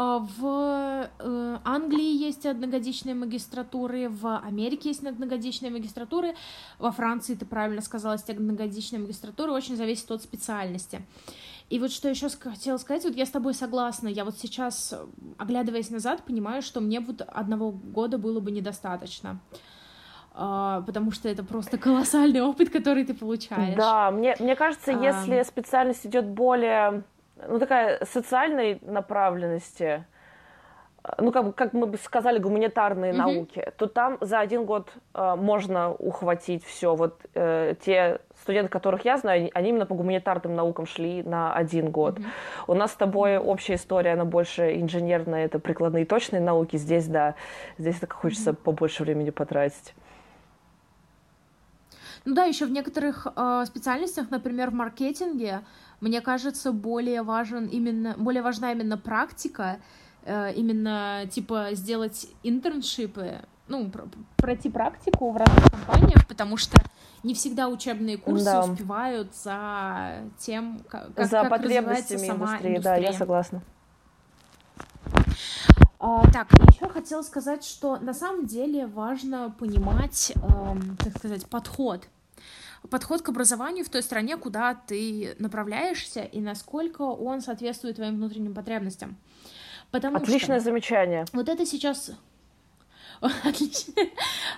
А, 0.02 0.20
в 0.20 1.10
э, 1.20 1.58
Англии 1.66 2.16
есть 2.16 2.46
одногодичные 2.46 3.16
магистратуры, 3.16 4.08
в 4.08 4.38
Америке 4.38 4.90
есть 4.90 5.04
одногодичные 5.04 5.74
магистратуры, 5.74 6.36
во 6.78 6.94
Франции, 6.94 7.36
ты 7.36 7.46
правильно 7.46 7.82
сказала, 7.82 8.14
есть 8.14 8.30
одногодичные 8.30 9.02
магистратуры, 9.02 9.52
очень 9.52 9.76
зависит 9.76 10.10
от 10.10 10.24
специальности. 10.24 11.02
И 11.70 11.80
вот 11.80 11.92
что 11.92 12.08
еще 12.08 12.30
хотела 12.30 12.78
сказать, 12.78 13.04
вот 13.04 13.16
я 13.18 13.26
с 13.26 13.30
тобой 13.30 13.54
согласна, 13.54 14.08
я 14.08 14.24
вот 14.24 14.38
сейчас, 14.38 14.96
оглядываясь 15.38 15.90
назад, 15.90 16.24
понимаю, 16.24 16.62
что 16.62 16.80
мне 16.80 17.02
вот 17.02 17.22
одного 17.22 17.72
года 17.72 18.18
было 18.18 18.40
бы 18.40 18.52
недостаточно 18.52 19.42
а, 20.34 20.82
потому 20.84 21.12
что 21.12 21.28
это 21.28 21.44
просто 21.44 21.78
колоссальный 21.78 22.42
опыт, 22.52 22.70
который 22.70 23.04
ты 23.04 23.14
получаешь. 23.14 23.76
Да, 23.76 24.12
мне, 24.12 24.38
мне 24.40 24.56
кажется, 24.56 24.98
а... 24.98 25.04
если 25.04 25.44
специальность 25.44 26.06
идет 26.06 26.26
более 26.26 27.04
ну, 27.48 27.60
такая 27.60 28.04
социальной 28.06 28.80
направленности, 28.82 30.06
ну, 31.18 31.32
как, 31.32 31.56
как 31.56 31.74
мы 31.74 31.88
бы 31.88 31.98
сказали, 31.98 32.40
гуманитарные 32.40 33.14
mm-hmm. 33.14 33.16
науки, 33.16 33.72
то 33.78 33.88
там 33.88 34.18
за 34.22 34.40
один 34.40 34.66
год 34.66 34.92
э, 35.14 35.36
можно 35.36 35.92
ухватить 35.92 36.66
все. 36.66 36.96
Вот 36.96 37.22
э, 37.36 37.76
те 37.84 38.20
студенты, 38.42 38.70
которых 38.70 39.06
я 39.06 39.18
знаю, 39.18 39.50
они 39.54 39.70
именно 39.70 39.86
по 39.86 39.96
гуманитарным 39.96 40.56
наукам 40.56 40.86
шли 40.86 41.24
на 41.24 41.54
один 41.54 41.90
год. 41.90 42.20
Mm-hmm. 42.20 42.26
У 42.68 42.74
нас 42.74 42.92
с 42.92 42.96
тобой 42.96 43.38
общая 43.38 43.76
история, 43.76 44.12
она 44.14 44.26
больше 44.26 44.76
инженерная, 44.80 45.46
это 45.46 45.60
прикладные 45.60 46.06
точные 46.06 46.42
науки. 46.42 46.78
Здесь, 46.78 47.08
да, 47.08 47.36
здесь 47.78 48.00
так 48.00 48.14
хочется 48.14 48.52
mm-hmm. 48.52 48.64
побольше 48.64 49.04
времени 49.04 49.30
потратить. 49.30 49.94
Ну 52.26 52.36
да, 52.36 52.46
еще 52.46 52.66
в 52.66 52.72
некоторых 52.72 53.28
э, 53.36 53.64
специальностях, 53.66 54.30
например, 54.30 54.70
в 54.70 54.74
маркетинге, 54.74 55.62
мне 56.02 56.22
кажется, 56.22 56.72
более 56.72 57.24
важен 57.24 57.68
именно, 57.68 58.16
более 58.18 58.42
важна 58.42 58.72
именно 58.72 58.98
практика, 58.98 59.80
э, 60.24 60.54
именно 60.54 61.24
типа 61.30 61.70
сделать 61.74 62.28
интерншипы, 62.44 63.40
ну, 63.68 63.92
пройти 64.38 64.70
практику 64.70 65.32
в 65.32 65.38
разных 65.38 65.72
компаниях, 65.72 66.28
потому 66.28 66.58
что 66.58 66.78
не 67.24 67.34
всегда 67.34 67.68
учебные 67.68 68.18
курсы 68.18 68.46
да. 68.46 68.64
успевают 68.64 69.36
за 69.36 70.24
тем, 70.38 70.82
как, 70.88 71.12
за 71.16 71.42
как 71.42 71.50
потребностями 71.50 72.26
сама 72.26 72.58
индустрии. 72.58 72.78
Да, 72.80 72.96
я 72.96 73.14
согласна. 73.14 73.62
А, 76.00 76.24
так, 76.32 76.48
еще 76.72 76.88
хотела 76.88 77.22
сказать, 77.22 77.66
что 77.66 77.98
на 77.98 78.14
самом 78.14 78.46
деле 78.46 78.88
важно 78.88 79.54
понимать, 79.60 80.32
эм, 80.36 80.98
так 80.98 81.18
сказать, 81.18 81.46
подход 81.46 82.08
подход 82.90 83.22
к 83.22 83.30
образованию 83.30 83.84
в 83.84 83.90
той 83.90 84.02
стране, 84.02 84.38
куда 84.38 84.74
ты 84.74 85.36
направляешься, 85.40 86.22
и 86.22 86.40
насколько 86.40 87.02
он 87.02 87.42
соответствует 87.42 87.98
твоим 87.98 88.16
внутренним 88.16 88.54
потребностям. 88.54 89.18
Потому 89.92 90.18
Отличное 90.18 90.60
что 90.60 90.66
замечание. 90.66 91.26
Вот 91.34 91.50
это 91.50 91.66
сейчас... 91.66 92.12
Отлично. 93.44 93.94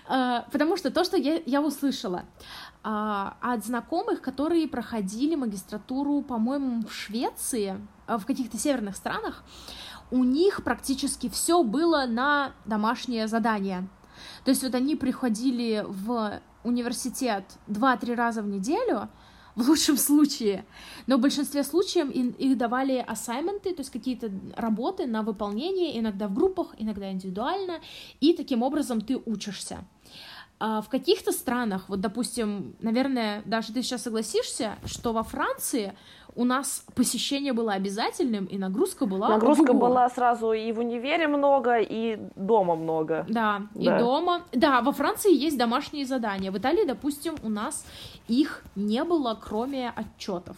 А, 0.07 0.45
потому 0.51 0.77
что 0.77 0.91
то, 0.91 1.03
что 1.03 1.17
я, 1.17 1.41
я 1.45 1.61
услышала 1.61 2.25
а, 2.83 3.37
от 3.41 3.63
знакомых, 3.65 4.21
которые 4.21 4.67
проходили 4.67 5.35
магистратуру, 5.35 6.21
по-моему, 6.21 6.85
в 6.85 6.91
Швеции, 6.91 7.79
а, 8.07 8.17
в 8.17 8.25
каких-то 8.25 8.57
северных 8.57 8.95
странах, 8.95 9.43
у 10.09 10.23
них 10.23 10.63
практически 10.63 11.29
все 11.29 11.63
было 11.63 12.05
на 12.07 12.53
домашнее 12.65 13.27
задание. 13.27 13.87
То 14.43 14.51
есть 14.51 14.63
вот 14.63 14.75
они 14.75 14.95
приходили 14.95 15.85
в 15.87 16.41
университет 16.63 17.45
2-3 17.67 18.15
раза 18.15 18.41
в 18.41 18.47
неделю, 18.47 19.09
в 19.55 19.67
лучшем 19.67 19.97
случае, 19.97 20.65
но 21.07 21.17
в 21.17 21.21
большинстве 21.21 21.63
случаев 21.63 22.09
их 22.09 22.57
давали 22.57 23.03
ассайменты, 23.05 23.73
то 23.73 23.81
есть 23.81 23.91
какие-то 23.91 24.31
работы 24.55 25.05
на 25.07 25.23
выполнение, 25.23 25.99
иногда 25.99 26.27
в 26.27 26.33
группах, 26.33 26.73
иногда 26.77 27.11
индивидуально, 27.11 27.79
и 28.21 28.33
таким 28.33 28.63
образом 28.63 29.01
ты 29.01 29.17
учишься. 29.17 29.85
А 30.63 30.81
в 30.81 30.89
каких-то 30.89 31.31
странах, 31.31 31.85
вот, 31.87 32.01
допустим, 32.01 32.75
наверное, 32.81 33.41
даже 33.45 33.73
ты 33.73 33.81
сейчас 33.81 34.03
согласишься, 34.03 34.75
что 34.85 35.11
во 35.11 35.23
Франции 35.23 35.93
у 36.35 36.43
нас 36.43 36.85
посещение 36.93 37.51
было 37.51 37.73
обязательным, 37.73 38.45
и 38.45 38.59
нагрузка 38.59 39.07
была 39.07 39.29
Нагрузка 39.29 39.73
была 39.73 40.07
сразу 40.09 40.51
и 40.53 40.71
в 40.71 40.77
универе 40.77 41.27
много, 41.27 41.79
и 41.79 42.19
дома 42.35 42.75
много. 42.75 43.25
Да, 43.27 43.63
да, 43.73 43.97
и 43.97 43.99
дома. 43.99 44.43
Да, 44.51 44.81
во 44.81 44.91
Франции 44.91 45.33
есть 45.33 45.57
домашние 45.57 46.05
задания. 46.05 46.51
В 46.51 46.57
Италии, 46.59 46.85
допустим, 46.85 47.33
у 47.41 47.49
нас 47.49 47.83
их 48.27 48.63
не 48.75 49.03
было, 49.03 49.39
кроме 49.41 49.89
отчетов. 49.89 50.57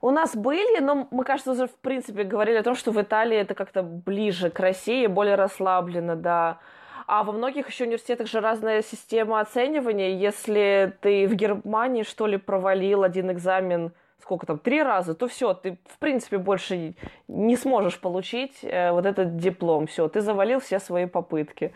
У 0.00 0.10
нас 0.10 0.34
были, 0.34 0.80
но 0.80 1.06
мы, 1.10 1.24
кажется, 1.24 1.52
уже 1.52 1.66
в 1.66 1.74
принципе 1.74 2.24
говорили 2.24 2.56
о 2.56 2.62
том, 2.62 2.74
что 2.74 2.92
в 2.92 3.00
Италии 3.02 3.36
это 3.36 3.54
как-то 3.54 3.82
ближе 3.82 4.48
к 4.48 4.58
России, 4.58 5.06
более 5.06 5.34
расслаблено, 5.34 6.16
да. 6.16 6.60
А 7.06 7.24
во 7.24 7.32
многих 7.32 7.68
еще 7.68 7.84
университетах 7.84 8.26
же 8.26 8.40
разная 8.40 8.82
система 8.82 9.40
оценивания. 9.40 10.16
Если 10.16 10.96
ты 11.00 11.26
в 11.26 11.34
Германии, 11.34 12.02
что 12.02 12.26
ли, 12.26 12.36
провалил 12.36 13.02
один 13.02 13.30
экзамен 13.30 13.92
сколько 14.22 14.46
там, 14.46 14.58
три 14.58 14.82
раза, 14.82 15.14
то 15.14 15.26
все, 15.26 15.52
ты, 15.52 15.78
в 15.84 15.98
принципе, 15.98 16.38
больше 16.38 16.94
не 17.26 17.56
сможешь 17.56 17.98
получить 17.98 18.60
э, 18.62 18.92
вот 18.92 19.04
этот 19.04 19.36
диплом. 19.36 19.88
Все, 19.88 20.08
ты 20.08 20.20
завалил 20.20 20.60
все 20.60 20.78
свои 20.78 21.06
попытки. 21.06 21.72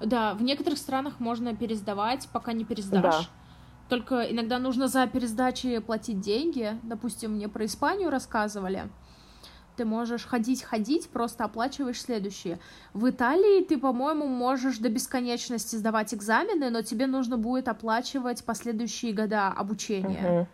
Да, 0.00 0.34
в 0.34 0.42
некоторых 0.42 0.78
странах 0.78 1.20
можно 1.20 1.56
пересдавать, 1.56 2.28
пока 2.32 2.52
не 2.52 2.64
пересдашь. 2.64 3.02
Да. 3.02 3.20
Только 3.88 4.30
иногда 4.30 4.58
нужно 4.58 4.88
за 4.88 5.06
пересдачи 5.06 5.78
платить 5.78 6.20
деньги. 6.20 6.78
Допустим, 6.82 7.32
мне 7.32 7.48
про 7.48 7.64
Испанию 7.64 8.10
рассказывали 8.10 8.88
ты 9.76 9.84
можешь 9.84 10.24
ходить-ходить, 10.24 11.08
просто 11.08 11.44
оплачиваешь 11.44 12.00
следующие. 12.00 12.58
В 12.92 13.08
Италии 13.08 13.64
ты, 13.64 13.78
по-моему, 13.78 14.26
можешь 14.26 14.78
до 14.78 14.88
бесконечности 14.88 15.76
сдавать 15.76 16.14
экзамены, 16.14 16.70
но 16.70 16.82
тебе 16.82 17.06
нужно 17.06 17.36
будет 17.36 17.68
оплачивать 17.68 18.44
последующие 18.44 19.12
года 19.12 19.48
обучения. 19.48 20.40
Угу. 20.40 20.46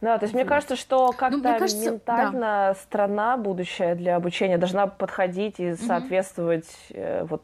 Да, 0.00 0.18
то 0.18 0.24
есть 0.24 0.34
мне 0.34 0.44
кажется, 0.44 0.76
что 0.76 1.12
как-то 1.12 1.38
ну, 1.38 1.42
кажется, 1.42 1.92
ментально 1.92 2.40
да. 2.40 2.74
страна 2.74 3.36
будущая 3.38 3.94
для 3.94 4.16
обучения 4.16 4.58
должна 4.58 4.86
подходить 4.86 5.58
и 5.58 5.74
соответствовать 5.74 6.68
угу. 6.90 6.98
э, 6.98 7.24
вот 7.24 7.42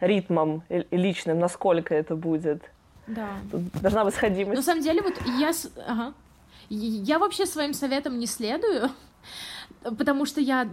ритмам 0.00 0.62
личным, 0.90 1.38
насколько 1.38 1.94
это 1.94 2.16
будет. 2.16 2.62
Да. 3.06 3.28
Тут 3.50 3.62
должна 3.80 4.04
быть 4.04 4.14
сходимость. 4.14 4.56
На 4.56 4.62
самом 4.62 4.82
деле, 4.82 5.02
вот 5.02 5.14
я... 5.38 5.52
Ага. 5.86 6.12
Я 6.68 7.20
вообще 7.20 7.46
своим 7.46 7.74
советам 7.74 8.18
не 8.18 8.26
следую, 8.26 8.90
Потому 9.98 10.24
что 10.24 10.40
я 10.40 10.64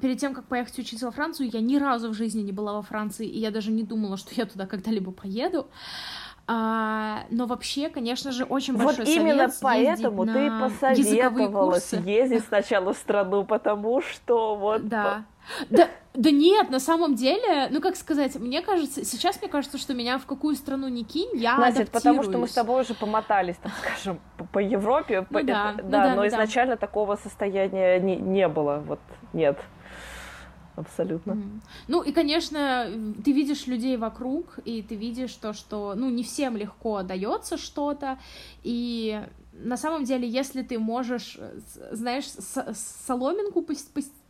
перед 0.00 0.18
тем, 0.18 0.34
как 0.34 0.46
поехать 0.46 0.78
учиться 0.78 1.06
во 1.06 1.12
Францию, 1.12 1.50
я 1.52 1.60
ни 1.60 1.76
разу 1.76 2.10
в 2.10 2.14
жизни 2.14 2.42
не 2.42 2.52
была 2.52 2.72
во 2.72 2.82
Франции, 2.82 3.26
и 3.26 3.38
я 3.38 3.50
даже 3.50 3.70
не 3.70 3.82
думала, 3.82 4.16
что 4.16 4.34
я 4.34 4.46
туда 4.46 4.66
когда-либо 4.66 5.12
поеду. 5.12 5.66
А, 6.46 7.24
но 7.30 7.46
вообще, 7.46 7.88
конечно 7.88 8.30
же, 8.30 8.44
очень 8.44 8.74
вот 8.74 8.96
большой 8.96 9.14
именно 9.14 9.48
поэтому 9.62 10.26
ты 10.26 10.50
посоветовала 10.50 11.78
съездить 11.78 12.44
сначала 12.44 12.92
в 12.92 12.98
страну, 12.98 13.44
потому 13.44 14.02
что 14.02 14.56
вот... 14.56 14.86
Да. 14.86 15.24
Да, 15.68 15.88
да 16.14 16.30
нет, 16.30 16.70
на 16.70 16.80
самом 16.80 17.16
деле, 17.16 17.68
ну 17.70 17.80
как 17.82 17.96
сказать, 17.96 18.34
мне 18.36 18.62
кажется, 18.62 19.04
сейчас 19.04 19.40
мне 19.40 19.50
кажется, 19.50 19.76
что 19.76 19.92
меня 19.92 20.18
в 20.18 20.24
какую 20.24 20.54
страну 20.54 20.88
не 20.88 21.04
кинь, 21.04 21.30
я 21.34 21.56
Значит, 21.56 21.90
потому 21.90 22.22
что 22.22 22.38
мы 22.38 22.48
с 22.48 22.52
тобой 22.52 22.82
уже 22.82 22.94
помотались, 22.94 23.56
так 23.56 23.72
скажем, 23.78 24.20
по, 24.38 24.44
по 24.44 24.58
Европе, 24.58 25.20
ну, 25.20 25.26
по, 25.26 25.42
да, 25.42 25.72
это, 25.72 25.82
ну, 25.82 25.90
да, 25.90 26.04
да, 26.04 26.14
но 26.14 26.22
да. 26.22 26.28
изначально 26.28 26.76
такого 26.76 27.16
состояния 27.16 28.00
не, 28.00 28.16
не 28.16 28.48
было, 28.48 28.82
вот 28.86 29.00
нет. 29.34 29.58
Абсолютно. 30.76 31.32
Mm. 31.32 31.60
Ну 31.88 32.02
и, 32.02 32.12
конечно, 32.12 32.90
ты 33.24 33.32
видишь 33.32 33.66
людей 33.66 33.96
вокруг, 33.96 34.58
и 34.64 34.82
ты 34.82 34.94
видишь 34.94 35.34
то, 35.34 35.52
что, 35.52 35.94
ну, 35.96 36.10
не 36.10 36.22
всем 36.22 36.56
легко 36.56 37.02
дается 37.02 37.56
что-то, 37.56 38.18
и 38.62 39.22
на 39.52 39.76
самом 39.76 40.04
деле, 40.04 40.28
если 40.28 40.62
ты 40.62 40.78
можешь, 40.78 41.38
знаешь, 41.92 42.26
соломинку 43.06 43.64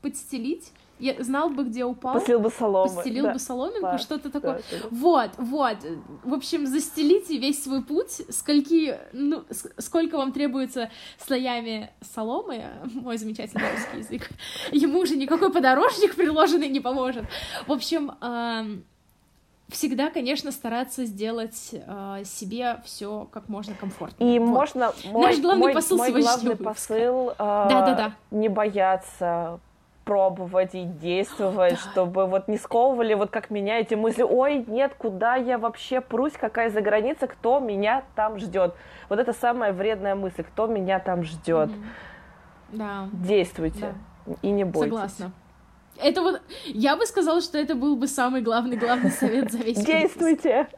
подстелить, 0.03 0.73
я 1.05 1.23
знал 1.23 1.51
бы, 1.51 1.65
где 1.65 1.85
упал. 1.85 2.15
Постелил 2.15 2.41
бы 2.41 2.51
солому. 2.51 2.95
Постелил 2.95 3.25
да. 3.25 3.33
бы 3.35 3.39
соломинку, 3.39 3.99
что-то 3.99 4.31
такое. 4.31 4.63
Да, 4.71 4.79
да. 4.79 4.89
Вот, 4.91 5.31
вот. 5.37 5.77
В 6.25 6.33
общем, 6.33 6.67
застелите 6.67 7.37
весь 7.37 7.63
свой 7.63 7.83
путь. 7.83 8.23
Скольки, 8.31 8.99
ну, 9.13 9.45
сколько 9.79 10.17
вам 10.17 10.33
требуется 10.33 10.91
слоями 11.19 11.91
соломы, 12.01 12.65
мой 12.95 13.19
замечательный 13.19 13.71
русский 13.71 13.99
язык. 13.99 14.31
Ему 14.73 15.01
уже 15.01 15.17
никакой 15.17 15.53
подорожник 15.53 16.15
приложенный 16.15 16.69
не 16.69 16.81
поможет. 16.81 17.25
В 17.67 17.73
общем, 17.73 18.13
всегда, 19.69 20.09
конечно, 20.09 20.53
стараться 20.53 21.05
сделать 21.05 21.71
э, 21.73 22.23
себе 22.25 22.81
все 22.85 23.29
как 23.31 23.49
можно 23.49 23.75
комфортнее. 23.75 24.37
И 24.37 24.39
вот. 24.39 24.49
можно 24.49 24.93
мой, 25.05 25.27
Наш 25.27 25.39
главный 25.41 25.61
мой, 25.61 25.75
посыл 25.75 25.99
мой 25.99 26.13
главный 26.13 26.57
посыл 26.57 27.31
э, 27.31 27.35
да, 27.39 27.69
да, 27.69 27.95
да. 27.95 28.15
не 28.31 28.49
бояться 28.49 29.61
пробовать 30.05 30.75
и 30.75 30.85
действовать, 30.85 31.75
да. 31.75 31.91
чтобы 31.91 32.27
вот 32.27 32.49
не 32.49 32.59
сковывали, 32.59 33.15
вот 33.15 33.31
как 33.31 33.51
меня 33.51 33.81
эти 33.81 33.95
мысли, 33.95 34.23
ой, 34.23 34.65
нет, 34.67 34.95
куда 34.97 35.37
я 35.37 35.59
вообще 35.59 36.01
прусь, 36.01 36.35
какая 36.35 36.71
за 36.71 36.81
граница, 36.81 37.27
кто 37.27 37.61
меня 37.61 38.05
там 38.15 38.39
ждет. 38.39 38.75
Вот 39.09 39.19
это 39.19 39.33
самая 39.33 39.73
вредная 39.73 40.15
мысль, 40.15 40.43
кто 40.43 40.67
меня 40.67 40.99
там 40.99 41.23
ждет. 41.23 41.71
Mm-hmm. 41.71 41.85
Да. 42.73 43.09
Действуйте 43.13 43.95
да. 44.27 44.35
и 44.43 44.51
не 44.51 44.65
бойтесь. 44.65 44.93
Согласна. 44.93 45.33
Это 45.97 46.23
вот, 46.23 46.43
я 46.67 46.97
бы 46.97 47.07
сказала, 47.07 47.41
что 47.41 47.57
это 47.57 47.75
был 47.75 47.97
бы 47.97 48.09
самый 48.09 48.43
главный 48.43 48.77
главный 48.77 49.11
совет 49.11 49.53
за 49.53 49.59
весь 49.59 49.85
Действуйте. 49.85 50.69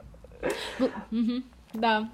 Да, 1.73 2.09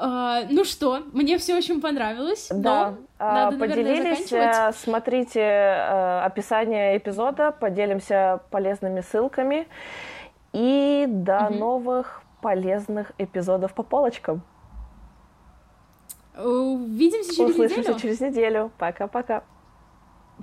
Uh, 0.00 0.46
ну 0.50 0.64
что, 0.64 1.02
мне 1.12 1.38
все 1.38 1.56
очень 1.56 1.80
понравилось. 1.80 2.48
Да, 2.52 2.94
но 3.18 3.26
надо, 3.26 3.58
поделились. 3.58 4.30
Наверное, 4.30 4.72
смотрите 4.72 5.40
uh, 5.40 6.24
описание 6.24 6.96
эпизода, 6.96 7.50
поделимся 7.50 8.40
полезными 8.50 9.00
ссылками. 9.00 9.66
И 10.52 11.04
до 11.08 11.46
угу. 11.46 11.54
новых 11.54 12.22
полезных 12.40 13.12
эпизодов 13.18 13.74
по 13.74 13.82
полочкам. 13.82 14.42
Увидимся 16.36 17.34
через 17.34 17.50
Услышимся 17.50 17.80
неделю. 17.80 17.98
через 17.98 18.20
неделю. 18.20 18.70
Пока-пока. 18.78 19.42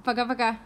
Пока-пока. 0.04 0.58